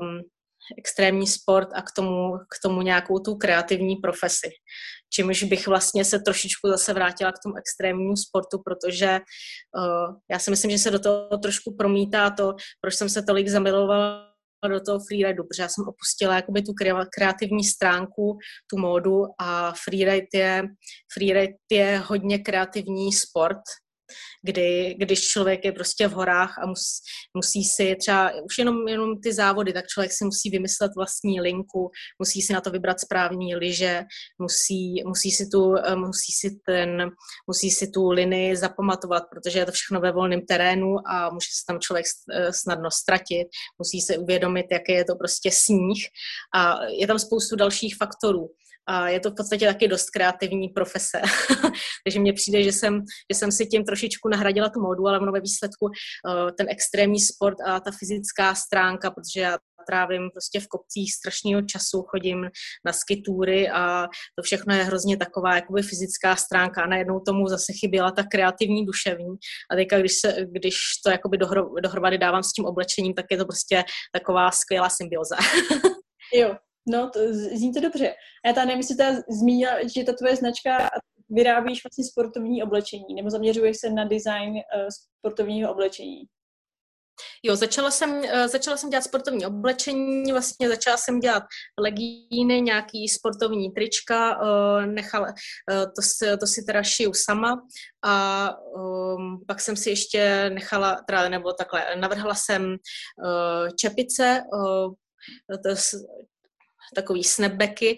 [0.00, 0.20] um,
[0.78, 4.50] extrémní sport a k tomu, k tomu nějakou tu kreativní profesi.
[5.14, 9.20] Čímž bych vlastně se trošičku zase vrátila k tomu extrémnímu sportu, protože
[9.76, 13.48] uh, já si myslím, že se do toho trošku promítá to, proč jsem se tolik
[13.48, 14.32] zamilovala
[14.68, 16.72] do toho freeridu, protože já jsem opustila jakoby tu
[17.16, 18.38] kreativní stránku,
[18.70, 20.62] tu módu a freeride je,
[21.12, 23.62] freeride je hodně kreativní sport,
[24.42, 27.00] kdy, když člověk je prostě v horách a mus,
[27.36, 31.90] musí si třeba už jenom, jenom ty závody, tak člověk si musí vymyslet vlastní linku,
[32.18, 34.04] musí si na to vybrat správní lyže,
[34.38, 37.10] musí, musí, si tu, eh, musí, si ten,
[37.46, 41.64] musí si tu linii zapamatovat, protože je to všechno ve volném terénu a může se
[41.68, 43.48] tam člověk eh, snadno ztratit,
[43.78, 46.02] musí se uvědomit, jaké je to prostě sníh
[46.54, 48.48] a je tam spoustu dalších faktorů
[48.86, 51.22] a je to v podstatě taky dost kreativní profese.
[52.04, 53.00] Takže mně přijde, že jsem,
[53.32, 57.20] že jsem si tím trošičku nahradila tu módu, ale ono ve výsledku uh, ten extrémní
[57.20, 62.50] sport a ta fyzická stránka, protože já trávím prostě v kopcích strašného času, chodím
[62.86, 67.72] na skitůry a to všechno je hrozně taková jakoby fyzická stránka a najednou tomu zase
[67.72, 69.36] chyběla ta kreativní duševní
[69.70, 73.36] a teďka, když, se, když to jakoby dohro, dohromady dávám s tím oblečením, tak je
[73.36, 75.36] to prostě taková skvělá symbioza.
[76.34, 76.56] jo,
[76.88, 78.14] No, to, zní to dobře.
[78.44, 78.96] A já tam nevím, jestli
[79.40, 80.90] zmínila, že ta tvoje značka
[81.30, 86.26] vyrábíš vlastně sportovní oblečení, nebo zaměřuješ se na design uh, sportovního oblečení?
[87.42, 91.42] Jo, začala jsem, eh, začala jsem dělat sportovní oblečení, vlastně začala jsem dělat
[91.80, 95.34] legíny, nějaký sportovní trička, eh, nechala,
[95.70, 97.62] eh, to, si, to si teda šiju sama
[98.04, 102.76] a um, pak jsem si ještě nechala, teda, nebo takhle, navrhla jsem
[103.78, 104.42] čepice,
[106.94, 107.96] takový snapbacky,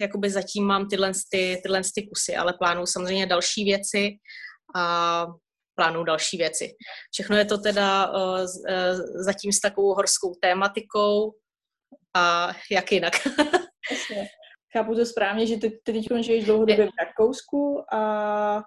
[0.00, 4.10] jakoby zatím mám tyhle, ty, tyhle ty kusy, ale plánuju samozřejmě další věci
[4.76, 5.26] a
[5.74, 6.72] plánuju další věci.
[7.12, 8.44] Všechno je to teda uh, uh,
[9.24, 11.32] zatím s takovou horskou tématikou
[12.16, 13.12] a jak jinak.
[14.72, 18.62] Chápu to správně, že ty, ty teď žiješ dlouhodobě v Rakousku a,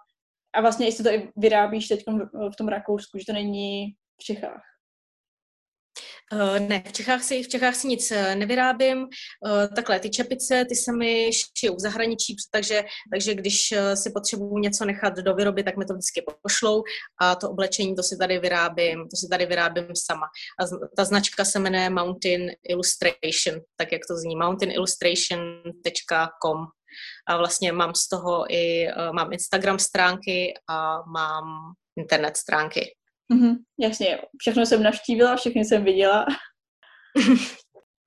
[0.56, 2.04] a vlastně jestli to i vyrábíš teď
[2.54, 3.86] v tom Rakousku, že to není
[4.22, 4.73] v Čechách.
[6.34, 8.98] Uh, ne, v Čechách, si, v Čechách si nic eh, nevyrábím.
[8.98, 9.08] Uh,
[9.76, 14.86] takhle, ty čepice, ty se mi šijou v zahraničí, takže, takže když si potřebuju něco
[14.86, 16.84] nechat do výroby, tak mi to vždycky pošlou
[17.22, 20.26] a to oblečení, to si tady vyrábím, to si tady vyrábím sama.
[20.60, 20.64] A
[20.98, 26.66] ta značka se jmenuje Mountain Illustration, tak jak to zní, mountainillustration.com
[27.28, 32.96] a vlastně mám z toho i, mám Instagram stránky a mám internet stránky.
[33.34, 36.26] Mm-hmm, jasně, všechno jsem navštívila, všechno jsem viděla.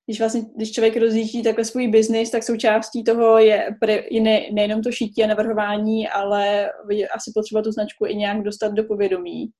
[0.06, 3.76] když vlastně, když člověk rozjíždí takhle svůj biznis, tak součástí toho je,
[4.10, 6.70] je ne, nejenom to šití a navrhování, ale
[7.14, 9.50] asi potřeba tu značku i nějak dostat do povědomí.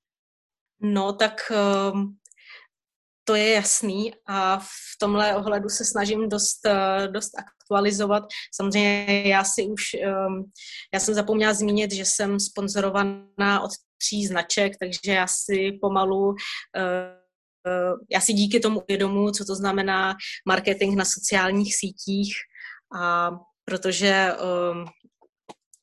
[0.81, 1.53] No, tak
[1.93, 2.17] um,
[3.27, 8.25] to je jasný a v tomhle ohledu se snažím dost, uh, dost aktualizovat.
[8.55, 9.83] Samozřejmě já si už,
[10.29, 10.51] um,
[10.95, 16.37] já jsem zapomněla zmínit, že jsem sponzorovaná od tří značek, takže já si pomalu uh,
[18.11, 20.15] já si díky tomu uvědomuji, co to znamená
[20.49, 22.35] marketing na sociálních sítích
[22.99, 23.31] a
[23.65, 24.33] protože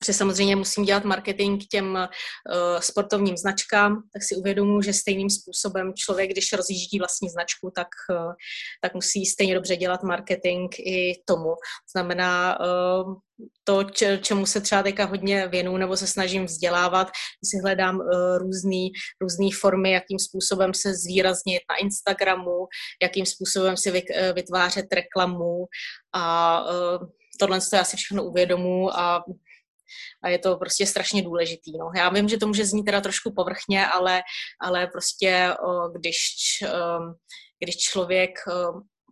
[0.03, 5.93] protože samozřejmě musím dělat marketing těm uh, sportovním značkám, tak si uvědomuji, že stejným způsobem
[5.95, 8.33] člověk, když rozjíždí vlastní značku, tak, uh,
[8.81, 11.55] tak musí stejně dobře dělat marketing i tomu.
[11.95, 13.15] Znamená uh,
[13.63, 13.83] to,
[14.21, 17.07] čemu se třeba teďka hodně věnu nebo se snažím vzdělávat,
[17.45, 18.37] si hledám uh,
[19.21, 22.67] různý formy, jakým způsobem se zvýraznit na Instagramu,
[23.01, 24.01] jakým způsobem si vy,
[24.35, 25.65] vytvářet reklamu
[26.13, 27.07] a uh,
[27.39, 29.23] tohle to já si všechno uvědomu a
[30.23, 31.77] a je to prostě strašně důležitý.
[31.77, 31.91] No.
[31.95, 34.21] Já vím, že to může znít teda trošku povrchně, ale,
[34.61, 35.53] ale prostě
[35.95, 36.19] když,
[37.59, 38.31] když člověk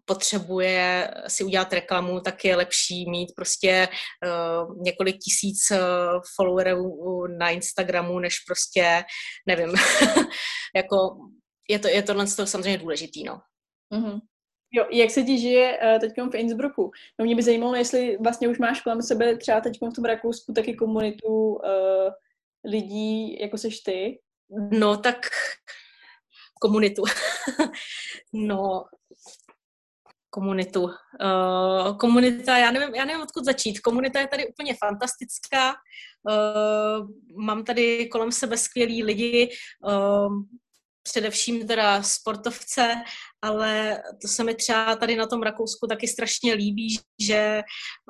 [0.06, 5.78] potřebuje si udělat reklamu, tak je lepší mít prostě uh, několik tisíc uh,
[6.36, 9.04] followerů na Instagramu, než prostě,
[9.48, 9.74] nevím,
[10.76, 10.96] jako
[11.70, 13.42] je to, je tohle samozřejmě důležitý, no.
[13.94, 14.20] Mm-hmm.
[14.74, 16.92] Jo, jak se ti žije uh, teď v Innsbrucku?
[17.20, 20.54] No mě by zajímalo, jestli vlastně už máš kolem sebe třeba teď v tom Rakousku
[20.54, 21.60] taky komunitu uh,
[22.64, 24.20] lidí, jako seš ty?
[24.72, 25.18] No tak
[26.62, 27.04] komunitu.
[28.34, 28.86] no,
[30.30, 30.84] komunitu.
[30.84, 33.80] Uh, komunita, já nevím, já nevím, odkud začít.
[33.80, 35.74] Komunita je tady úplně fantastická.
[36.24, 37.08] Uh,
[37.46, 39.50] mám tady kolem sebe skvělí lidi.
[39.86, 40.44] Uh,
[41.04, 42.96] především teda sportovce,
[43.42, 47.62] ale to se mi třeba tady na tom Rakousku taky strašně líbí, že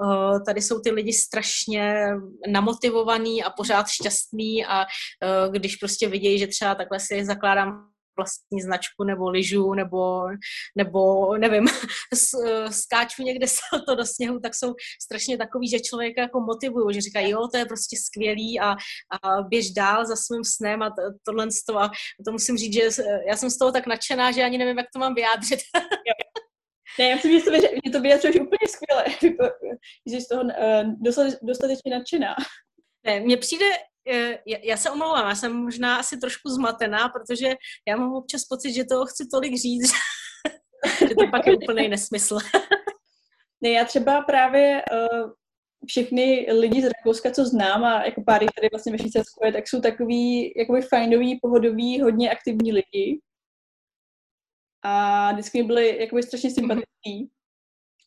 [0.04, 2.06] uh, tady jsou ty lidi strašně
[2.52, 7.91] namotivovaní a pořád šťastní a uh, když prostě vidějí, že třeba takhle si zakládám
[8.22, 10.28] vlastní značku nebo lyžu nebo,
[10.78, 11.68] nebo nevím,
[12.70, 13.48] skáču někde
[13.88, 17.58] to do sněhu, tak jsou strašně takový, že člověka jako motivují, že říkají, jo, to
[17.58, 18.72] je prostě skvělý a,
[19.24, 21.90] a běž dál za svým snem a to, tohle a
[22.26, 25.00] to musím říct, že já jsem z toho tak nadšená, že ani nevím, jak to
[25.00, 25.60] mám vyjádřit.
[27.00, 27.56] Ne, já myslím, že to,
[27.86, 29.06] že to vyjadřuješ úplně skvěle,
[30.10, 30.50] že jsi z toho uh,
[31.42, 32.36] dostatečně nadšená.
[33.06, 33.91] Ne, mně přijde, Eh,
[34.64, 37.56] já se omlouvám, já jsem možná asi trošku zmatená, protože
[37.88, 39.92] já mám občas pocit, že toho chci tolik říct,
[41.00, 42.38] že to pak je úplný nesmysl.
[43.62, 45.32] ne, já třeba právě uh,
[45.88, 49.68] všechny lidi z Rakouska, co znám a jako pár tady vlastně ve Švýcarsku je, tak
[49.68, 53.22] jsou takový jakoby fajnoví, pohodoví, hodně aktivní lidi.
[54.84, 56.56] A vždycky mi byli jakoby strašně mhm.
[56.56, 56.90] sympatický.
[57.06, 57.30] Mm-hmm.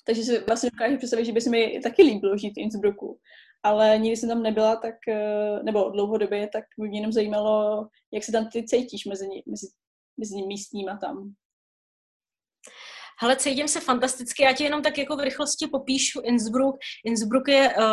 [0.07, 3.21] Takže si vlastně dokážu představit, že by se mi taky líbilo žít v Innsbrucku
[3.65, 8.33] ale nikdy jsem tam nebyla, tak, eh, nebo dlouhodobě, tak mě jenom zajímalo, jak se
[8.33, 9.67] tam ty cítíš mezi, mezi,
[10.19, 11.35] mezi místníma tam.
[13.21, 16.77] Hele, cítím se fantasticky, já ti jenom tak jako v rychlosti popíšu Innsbruck.
[17.05, 17.85] Innsbruck je uh,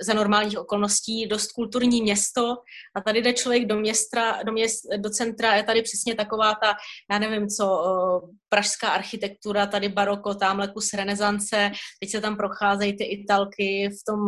[0.00, 2.56] za normálních okolností dost kulturní město
[2.96, 6.74] a tady jde člověk do města, do, měst, do centra, je tady přesně taková ta,
[7.10, 12.96] já nevím co, uh, pražská architektura, tady baroko, tamhle kus renesance, teď se tam procházejí
[12.96, 14.20] ty italky v tom,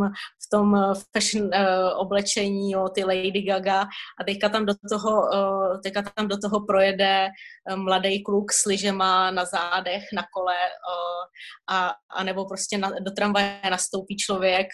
[0.50, 3.80] tom fashion uh, oblečení, jo, ty Lady Gaga.
[4.20, 7.28] A teďka tam do toho, uh, teďka tam do toho projede
[7.70, 10.56] uh, mladý kluk s lyžema na zádech, na kole
[11.70, 14.66] a, a nebo prostě na, do tramvaje nastoupí člověk,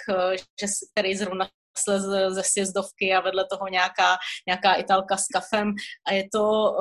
[0.61, 1.49] že, který zrovna
[2.29, 4.17] ze sjezdovky a vedle toho nějaká,
[4.47, 5.75] nějaká italka s kafem.
[6.07, 6.73] A je to,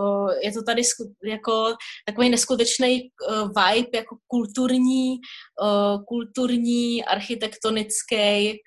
[0.42, 0.82] je to tady
[1.26, 1.76] jako
[2.06, 3.10] takový neskutečný
[3.48, 5.18] vibe, jako kulturní,
[6.08, 8.60] kulturní, architektonický,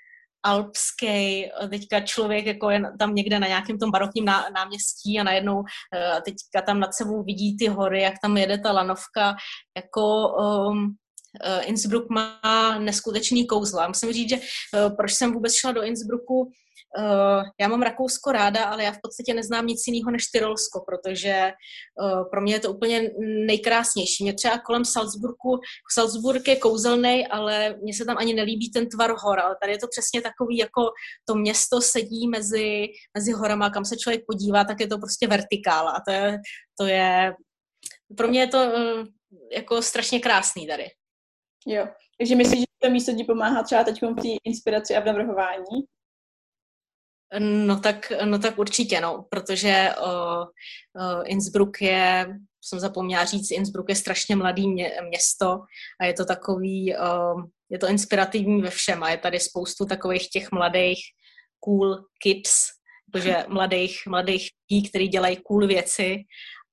[0.46, 5.62] alpský, teďka člověk jako je tam někde na nějakém tom barokním náměstí a najednou
[5.94, 9.36] eh, teďka tam nad sebou vidí ty hory, jak tam jede ta lanovka,
[9.76, 10.28] jako
[10.68, 10.96] um,
[11.64, 12.40] Innsbruck má
[12.78, 13.88] neskutečný kouzla.
[13.88, 14.36] Musím říct, že
[14.96, 16.50] proč jsem vůbec šla do Innsbrucku,
[16.98, 21.52] Uh, já mám Rakousko ráda, ale já v podstatě neznám nic jiného než Tyrolsko, protože
[22.02, 23.10] uh, pro mě je to úplně
[23.46, 24.24] nejkrásnější.
[24.24, 25.60] Mě třeba kolem Salzburgu,
[25.92, 29.78] Salzburg je kouzelný, ale mně se tam ani nelíbí ten tvar hor, ale tady je
[29.78, 30.82] to přesně takový, jako
[31.28, 32.86] to město sedí mezi,
[33.18, 36.38] mezi horama, kam se člověk podívá, tak je to prostě vertikála a to je,
[36.78, 37.34] to je
[38.16, 39.06] pro mě je to uh,
[39.52, 40.84] jako strašně krásný tady.
[41.66, 45.04] Jo, takže myslíš, že to místo ti pomáhá třeba teď v té inspiraci a v
[45.04, 45.82] navrhování?
[47.38, 50.44] No tak, no tak určitě, no, protože uh,
[51.02, 52.26] uh, Innsbruck je,
[52.64, 55.60] jsem zapomněla říct, Innsbruck je strašně mladý mě, město
[56.00, 60.28] a je to takový, uh, je to inspirativní ve všem a je tady spoustu takových
[60.28, 60.98] těch mladých
[61.60, 62.66] cool kids,
[63.12, 66.16] protože mladých, mladých lidí, kteří dělají cool věci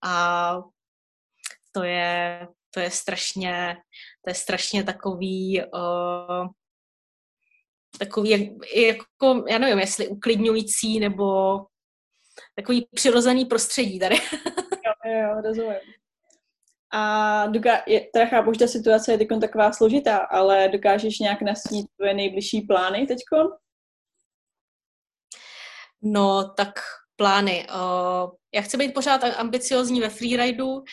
[0.03, 0.55] a
[1.71, 3.77] to je, to je strašně,
[4.25, 6.47] to je strašně takový, uh,
[7.99, 11.57] takový jako, já nevím, jestli uklidňující nebo
[12.55, 14.15] takový přirozený prostředí tady.
[15.05, 15.79] jo, jo, rozumím.
[16.95, 21.41] A doká- je, teda chápu, že ta situace je teď taková složitá, ale dokážeš nějak
[21.41, 23.17] nastínit tvoje nejbližší plány teď?
[26.01, 26.79] No, tak
[27.15, 27.67] plány.
[27.69, 30.83] Uh, já chci být pořád ambiciozní ve freeridu,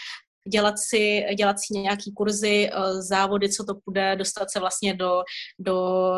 [0.48, 5.22] dělat si, dělat si nějaký kurzy, eh, závody, co to půjde, dostat se vlastně do,
[5.58, 6.12] do,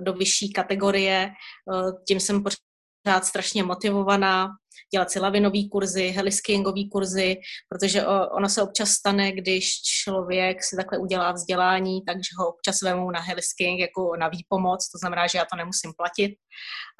[0.00, 1.30] do vyšší kategorie.
[1.74, 4.48] Eh, tím jsem pořád strašně motivovaná,
[4.94, 7.36] dělat si lavinový kurzy, heliskiingový kurzy,
[7.68, 13.10] protože ono se občas stane, když člověk si takhle udělá vzdělání, takže ho občas vemou
[13.10, 16.36] na heliskiing jako na výpomoc, to znamená, že já to nemusím platit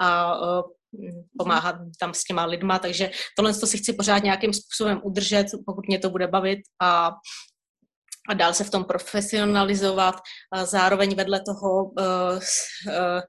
[0.01, 0.63] a eh,
[1.39, 5.89] pomáhat tam s těma lidma, takže tohle to si chci pořád nějakým způsobem udržet, pokud
[5.89, 7.11] mě to bude bavit a
[8.29, 10.15] a dál se v tom profesionalizovat.
[10.53, 13.21] A zároveň vedle toho uh, uh,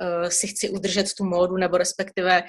[0.00, 2.42] uh, si chci udržet tu módu, nebo respektive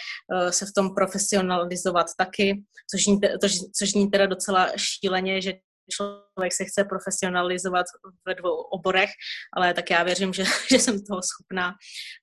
[0.50, 3.48] se v tom profesionalizovat taky, což zní, to,
[3.80, 5.54] což zní teda docela šíleně, že
[5.92, 7.86] člověk se chce profesionalizovat
[8.28, 9.10] ve dvou oborech,
[9.58, 11.74] ale tak já věřím, že, že jsem toho schopná.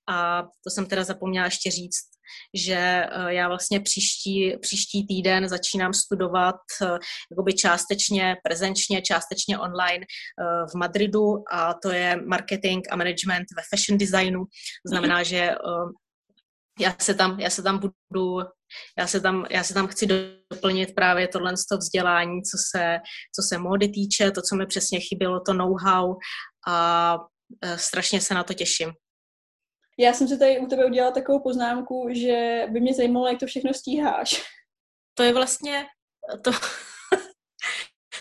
[0.09, 2.12] A to jsem teda zapomněla ještě říct,
[2.53, 6.97] že eh, já vlastně příští, příští týden začínám studovat eh,
[7.31, 13.63] jakoby částečně prezenčně, částečně online eh, v Madridu a to je marketing a management ve
[13.69, 14.39] fashion designu.
[14.85, 15.55] To znamená, že
[16.79, 18.47] já se tam, já se tam budu,
[18.97, 20.07] já se tam, já se tam chci
[20.51, 22.97] doplnit právě tohle vzdělání, co se,
[23.35, 26.15] co se módy týče, to, co mi přesně chybělo, to know-how
[26.67, 27.17] a
[27.75, 28.93] strašně se na to těším.
[29.99, 33.45] Já jsem si tady u tebe udělala takovou poznámku, že by mě zajímalo, jak to
[33.45, 34.43] všechno stíháš.
[35.13, 35.85] To je vlastně,
[36.41, 36.51] to,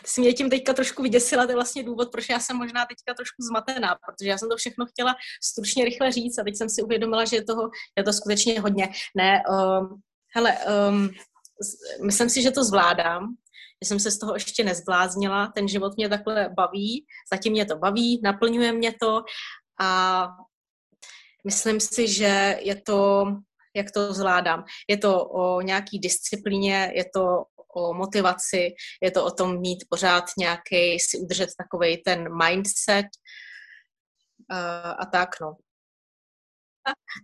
[0.03, 2.87] ty jsi mě tím teďka trošku vyděsila, to je vlastně důvod, proč já jsem možná
[2.87, 6.69] teďka trošku zmatená, protože já jsem to všechno chtěla stručně rychle říct a teď jsem
[6.69, 8.89] si uvědomila, že je toho, je to skutečně hodně.
[9.17, 10.01] Ne, um,
[10.35, 10.57] hele,
[10.89, 11.11] um,
[12.05, 13.35] myslím si, že to zvládám,
[13.83, 17.77] že jsem se z toho ještě nezbláznila, ten život mě takhle baví, zatím mě to
[17.77, 19.23] baví, naplňuje mě to
[19.81, 20.29] a
[21.45, 23.25] Myslím si, že je to,
[23.77, 24.65] jak to zvládám.
[24.89, 30.25] Je to o nějaký disciplíně, je to o motivaci, je to o tom mít pořád
[30.39, 33.07] nějaký, si udržet takový ten mindset
[34.51, 35.57] a, a tak, no.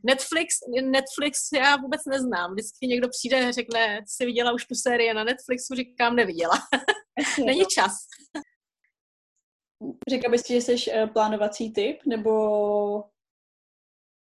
[0.07, 2.53] Netflix, Netflix já vůbec neznám.
[2.53, 6.55] Vždycky někdo přijde a řekne, jsi viděla už tu sérii na Netflixu, říkám, neviděla.
[7.47, 7.93] Není čas.
[10.11, 12.31] Řekla bys, že jsi eh, plánovací typ, nebo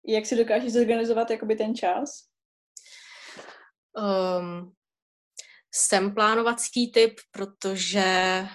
[0.08, 2.10] jak si dokážeš zorganizovat jakoby ten čas?
[3.98, 4.72] Um,
[5.74, 8.46] jsem plánovací typ, protože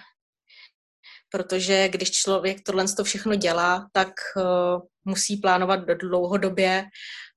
[1.32, 6.84] protože když člověk tohle to všechno dělá, tak uh, musí plánovat do dlouhodobě,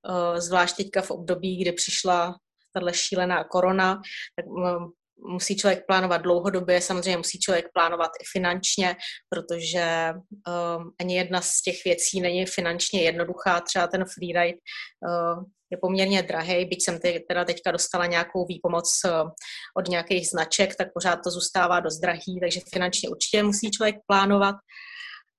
[0.10, 2.36] uh, zvlášť teďka v období, kdy přišla
[2.74, 4.02] tahle šílená korona,
[4.36, 8.96] tak um, musí člověk plánovat dlouhodobě, samozřejmě musí člověk plánovat i finančně,
[9.30, 13.62] protože um, ani jedna z těch věcí není finančně jednoduchá.
[13.62, 19.30] Třeba ten freeride uh, je poměrně drahý, byť jsem teda teďka dostala nějakou výpomoc uh,
[19.78, 24.56] od nějakých značek, tak pořád to zůstává dost drahý, takže finančně určitě musí člověk plánovat.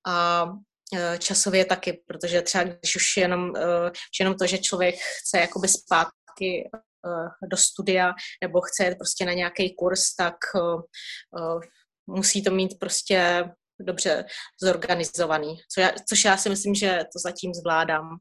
[0.07, 5.39] A uh, časově taky, protože třeba když už jenom, uh, jenom to, že člověk chce
[5.39, 6.71] jakoby zpátky
[7.51, 10.83] do studia nebo chce jít prostě na nějaký kurz, tak eh,
[11.41, 11.69] eh,
[12.07, 13.45] musí to mít prostě
[13.81, 14.25] dobře
[14.63, 18.19] zorganizovaný, co já, což já si myslím, že to zatím zvládám.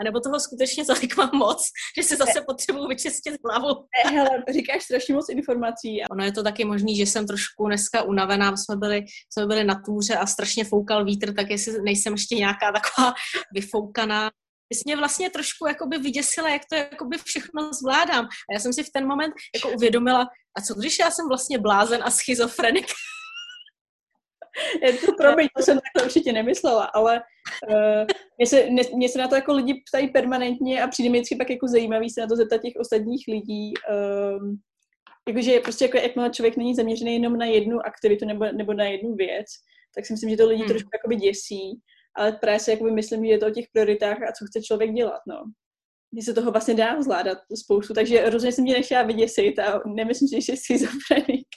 [0.00, 3.86] A nebo toho skutečně tolik mám moc, že si zase potřebuji vyčistit hlavu.
[4.04, 6.02] Hele, říkáš strašně moc informací.
[6.10, 9.82] Ono je to taky možný, že jsem trošku dneska unavená, jsme byli, jsme byli na
[9.84, 13.14] túře a strašně foukal vítr, tak jestli nejsem ještě nějaká taková
[13.54, 14.30] vyfoukaná,
[14.74, 18.24] jsi mě vlastně trošku jakoby vyděsila, jak to jakoby všechno zvládám.
[18.24, 20.26] A já jsem si v ten moment jako uvědomila,
[20.58, 22.86] a co když já jsem vlastně blázen a schizofrenik?
[24.82, 27.22] Je to promiň, to jsem takhle určitě nemyslela, ale
[27.68, 28.06] uh,
[28.38, 31.36] mě, se, mě, mě se na to jako lidi ptají permanentně a přijde mi vždycky
[31.36, 33.72] pak jako zajímavý se na to zeptat těch ostatních lidí.
[34.38, 34.60] Um,
[35.28, 39.14] jakože prostě jako jakmile člověk není zaměřený jenom na jednu aktivitu nebo, nebo na jednu
[39.14, 39.46] věc,
[39.94, 40.68] tak si myslím, že to lidi hmm.
[40.68, 41.80] trošku jakoby děsí
[42.16, 44.92] ale právě si jakoby myslím, že je to o těch prioritách a co chce člověk
[44.92, 45.36] dělat, no.
[46.16, 50.28] Že se toho vlastně dá zvládat spoustu, takže rozhodně jsem tě nechtěla vyděsit a nemyslím
[50.28, 51.46] že jsi schizofrenik.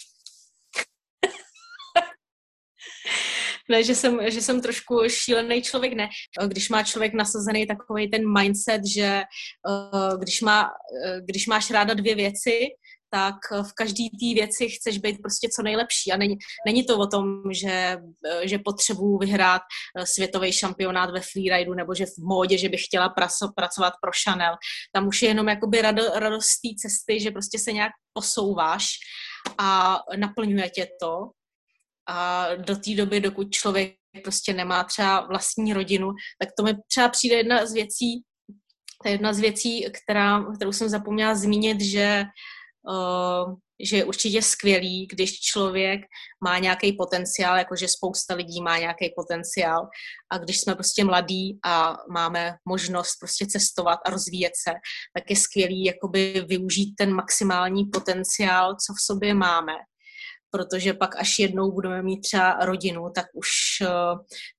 [3.70, 6.10] ne, že jsem, že jsem trošku šílený člověk, ne.
[6.47, 9.22] Když má člověk nasazený takový ten mindset, že
[9.68, 10.70] uh, když, má, uh,
[11.26, 12.60] když máš ráda dvě věci,
[13.14, 16.11] tak v každé té věci chceš být prostě co nejlepší.
[16.11, 17.97] A není, není to o tom, že,
[18.43, 19.61] že potřebuji vyhrát
[19.97, 24.11] eh, světový šampionát ve freeridu nebo že v módě, že bych chtěla praso, pracovat pro
[24.24, 24.55] Chanel.
[24.91, 28.86] Tam už je jenom jakoby rado, radost té cesty, že prostě se nějak posouváš
[29.57, 31.18] a naplňuje tě to.
[32.09, 37.09] A do té doby, dokud člověk prostě nemá třeba vlastní rodinu, tak to mi třeba
[37.09, 38.24] přijde jedna z věcí,
[39.03, 42.26] to je jedna z věcí, která, kterou jsem zapomněla zmínit, že
[43.84, 46.01] že je určitě skvělý, když člověk
[46.43, 49.88] má nějaký potenciál, jakože spousta lidí má nějaký potenciál.
[50.31, 54.71] A když jsme prostě mladí a máme možnost prostě cestovat a rozvíjet se,
[55.17, 59.73] tak je skvělý jakoby využít ten maximální potenciál, co v sobě máme
[60.54, 63.49] protože pak až jednou budeme mít třeba rodinu, tak už
[63.82, 63.88] eh,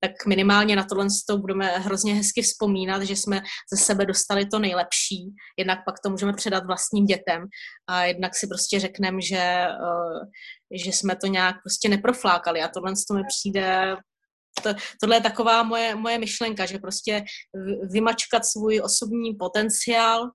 [0.01, 3.43] tak minimálně na tohle to budeme hrozně hezky vzpomínat, že jsme
[3.73, 7.47] ze sebe dostali to nejlepší, jednak pak to můžeme předat vlastním dětem
[7.87, 12.63] a jednak si prostě řekneme, že, eh, že jsme to nějak prostě neproflákali.
[12.63, 13.97] A tohle to mi přijde
[14.63, 14.71] to,
[15.01, 17.25] tohle je taková moje, moje myšlenka, že prostě
[17.91, 20.31] vymačkat svůj osobní potenciál,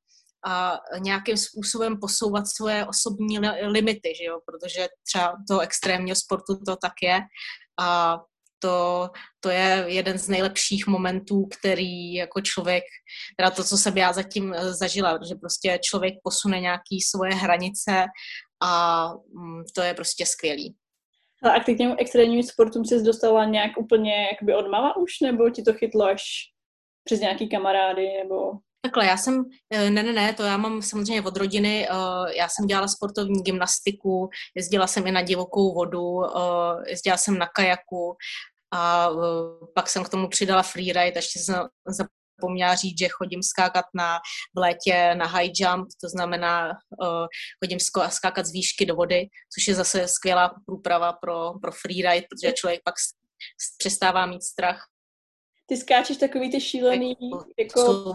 [0.46, 4.40] a nějakým způsobem posouvat svoje osobní limity, že jo?
[4.46, 7.20] protože třeba toho extrémního sportu to tak je
[7.80, 8.18] a
[8.62, 9.10] to,
[9.40, 12.84] to je jeden z nejlepších momentů, který jako člověk,
[13.38, 18.06] teda to, co jsem já zatím eh, zažila, že prostě člověk posune nějaký svoje hranice
[18.64, 20.76] a mm, to je prostě skvělý.
[21.44, 25.74] A k těm extrémním sportům jsi dostala nějak úplně jakoby odmala už, nebo ti to
[25.74, 26.22] chytlo až
[27.04, 28.52] přes nějaký kamarády, nebo...
[28.82, 32.50] Takhle, já jsem, eh, ne, ne, ne, to já mám samozřejmě od rodiny, eh, já
[32.50, 38.16] jsem dělala sportovní gymnastiku, jezdila jsem i na divokou vodu, eh, jezdila jsem na kajaku
[38.74, 39.10] a
[39.76, 41.56] pak jsem k tomu přidala freeride, ještě jsem
[41.88, 44.20] zapomněla říct, že chodím skákat na,
[44.56, 46.72] v létě na high jump, to znamená
[47.64, 52.54] chodím skákat z výšky do vody, což je zase skvělá průprava pro, pro freeride, protože
[52.54, 52.96] člověk pak
[53.78, 54.86] přestává mít strach.
[55.70, 57.16] Ty skáčeš takový ty šílený,
[57.60, 58.14] jako...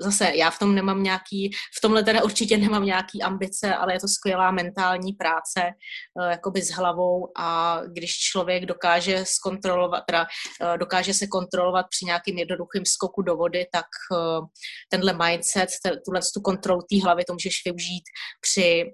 [0.00, 4.00] Zase, já v tom nemám nějaký, v tomhle teda určitě nemám nějaký ambice, ale je
[4.00, 5.70] to skvělá mentální práce,
[6.14, 12.04] uh, jakoby s hlavou a když člověk dokáže zkontrolovat, teda uh, dokáže se kontrolovat při
[12.04, 14.46] nějakým jednoduchým skoku do vody, tak uh,
[14.90, 15.68] tenhle mindset,
[16.04, 18.04] tuhle tu kontrolu té hlavy, to můžeš využít
[18.40, 18.84] při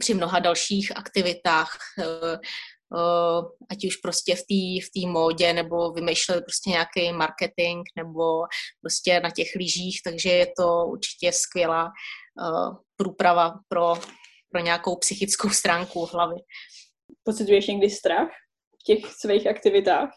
[0.00, 1.76] při mnoha dalších aktivitách,
[3.70, 8.42] ať už prostě v té v tý módě, nebo vymýšleli prostě nějaký marketing, nebo
[8.80, 13.94] prostě na těch lyžích, takže je to určitě skvělá uh, průprava pro,
[14.52, 16.36] pro nějakou psychickou stránku hlavy.
[17.24, 18.28] Pocituješ někdy strach
[18.80, 20.10] v těch svých aktivitách?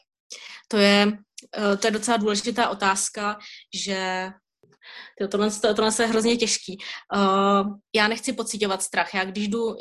[0.67, 1.07] To je,
[1.57, 3.37] uh, to je docela důležitá otázka,
[3.83, 4.29] že
[5.21, 6.77] to, tohle, tohle je hrozně těžký.
[7.15, 9.13] Uh, já nechci pocitovat strach.
[9.13, 9.75] Já když jdu,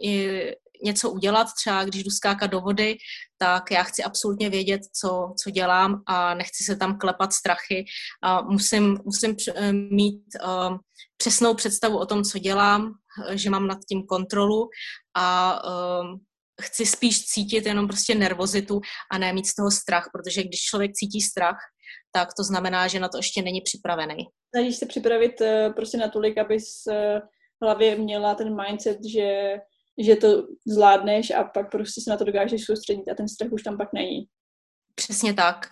[0.82, 2.96] něco udělat, třeba když jdu skákat do vody,
[3.38, 7.84] tak já chci absolutně vědět, co, co dělám a nechci se tam klepat strachy
[8.22, 9.36] a musím, musím
[9.90, 10.76] mít uh,
[11.16, 12.92] přesnou představu o tom, co dělám,
[13.30, 14.68] že mám nad tím kontrolu
[15.16, 16.18] a uh,
[16.62, 18.80] chci spíš cítit jenom prostě nervozitu
[19.12, 21.56] a ne mít z toho strach, protože když člověk cítí strach,
[22.12, 24.24] tak to znamená, že na to ještě není připravený.
[24.54, 25.32] Snažíš se připravit
[25.76, 26.66] prostě natolik, abys
[27.62, 29.56] hlavě měla ten mindset, že
[29.98, 30.28] že to
[30.66, 33.92] zvládneš a pak prostě se na to dokážeš soustředit a ten strach už tam pak
[33.92, 34.26] není.
[34.94, 35.68] Přesně tak.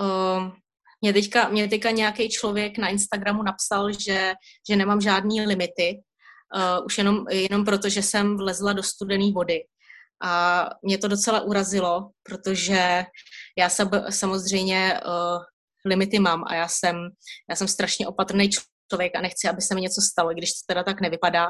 [0.00, 0.52] Uh,
[1.00, 4.32] mě teďka, mě teďka nějaký člověk na Instagramu napsal, že,
[4.70, 6.00] že nemám žádný limity,
[6.56, 9.60] uh, už jenom, jenom proto, že jsem vlezla do studené vody.
[10.22, 13.04] A mě to docela urazilo, protože
[13.58, 15.42] já sab, samozřejmě uh,
[15.84, 16.96] limity mám a já jsem,
[17.50, 18.50] já jsem strašně opatrný
[18.90, 21.48] člověk a nechci, aby se mi něco stalo, když to teda tak nevypadá,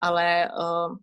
[0.00, 0.96] ale uh,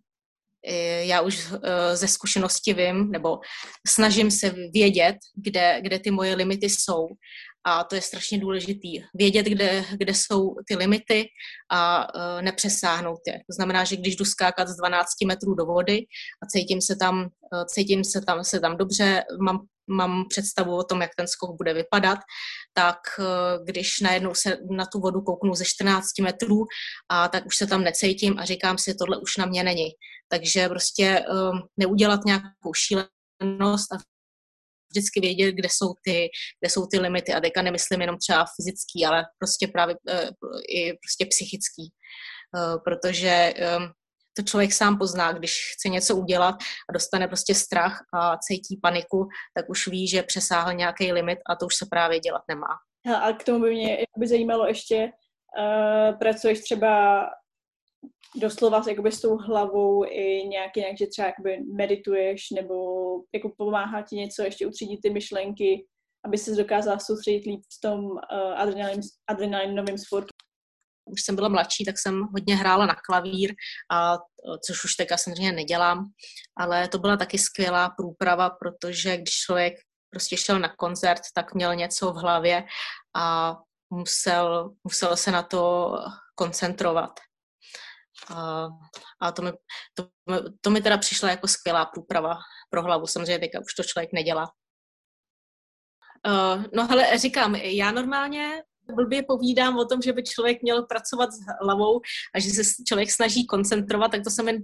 [1.06, 3.38] já už eh, ze zkušenosti vím, nebo
[3.86, 7.08] snažím se vědět, kde, kde ty moje limity jsou.
[7.68, 9.02] A to je strašně důležitý.
[9.14, 11.24] Vědět, kde, kde jsou ty limity
[11.70, 13.32] a uh, nepřesáhnout je.
[13.32, 15.98] To znamená, že když jdu skákat z 12 metrů do vody
[16.42, 20.84] a cítím se tam, uh, cítím se tam, se tam dobře, mám, mám představu o
[20.84, 22.18] tom, jak ten skok bude vypadat,
[22.74, 23.24] tak uh,
[23.64, 26.64] když najednou se na tu vodu kouknu ze 14 metrů
[27.08, 29.88] a tak už se tam necítím a říkám si, tohle už na mě není.
[30.28, 33.96] Takže prostě um, neudělat nějakou šílenost a
[34.92, 36.28] vždycky vědět, kde jsou ty,
[36.60, 37.34] kde jsou ty limity.
[37.34, 41.92] A teďka nemyslím jenom třeba fyzický, ale prostě právě uh, i prostě psychický.
[42.56, 43.92] Uh, protože um,
[44.36, 46.54] to člověk sám pozná, když chce něco udělat
[46.90, 51.56] a dostane prostě strach a cítí paniku, tak už ví, že přesáhl nějaký limit a
[51.56, 52.78] to už se právě dělat nemá.
[53.22, 55.10] A k tomu by mě by zajímalo ještě,
[55.58, 57.22] uh, pracuješ třeba
[58.36, 62.74] doslova jakoby s tou hlavou i nějak jinak, že třeba jakoby medituješ nebo
[63.34, 65.86] jako pomáhá ti něco ještě utřídit ty myšlenky,
[66.26, 68.18] aby se dokázala soustředit líp v tom uh,
[68.56, 70.28] adrenalin, adrenalinovém sportu.
[71.10, 73.54] Už jsem byla mladší, tak jsem hodně hrála na klavír,
[73.90, 74.18] a,
[74.66, 76.04] což už teďka samozřejmě nedělám,
[76.56, 79.74] ale to byla taky skvělá průprava, protože když člověk
[80.10, 82.64] prostě šel na koncert, tak měl něco v hlavě
[83.16, 83.56] a
[83.90, 85.92] musel, musel se na to
[86.34, 87.20] koncentrovat.
[88.34, 88.68] A,
[89.20, 89.52] a to, mi,
[89.94, 90.08] to,
[90.60, 92.38] to mi teda přišla jako skvělá průprava
[92.70, 93.06] pro hlavu.
[93.06, 94.52] Samozřejmě teďka už to člověk nedělá.
[96.26, 98.62] Uh, no hele, říkám, já normálně
[98.94, 102.00] blbě povídám o tom, že by člověk měl pracovat s hlavou
[102.34, 104.58] a že se člověk snaží koncentrovat, tak to se mi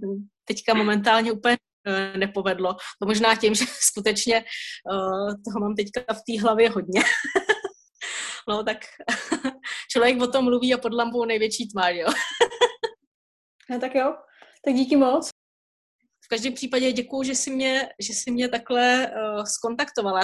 [0.44, 1.56] teďka momentálně úplně
[1.88, 2.74] uh, nepovedlo.
[2.74, 4.44] To možná tím, že skutečně
[4.92, 7.02] uh, toho mám teďka v té hlavě hodně.
[8.48, 8.78] no tak
[9.90, 12.08] člověk o tom mluví a pod lampou největší tma, jo.
[13.70, 14.16] No, tak jo,
[14.64, 15.28] tak díky moc.
[16.24, 20.20] V každém případě děkuji, že jsi mě, že jsi mě takhle uh, skontaktovala.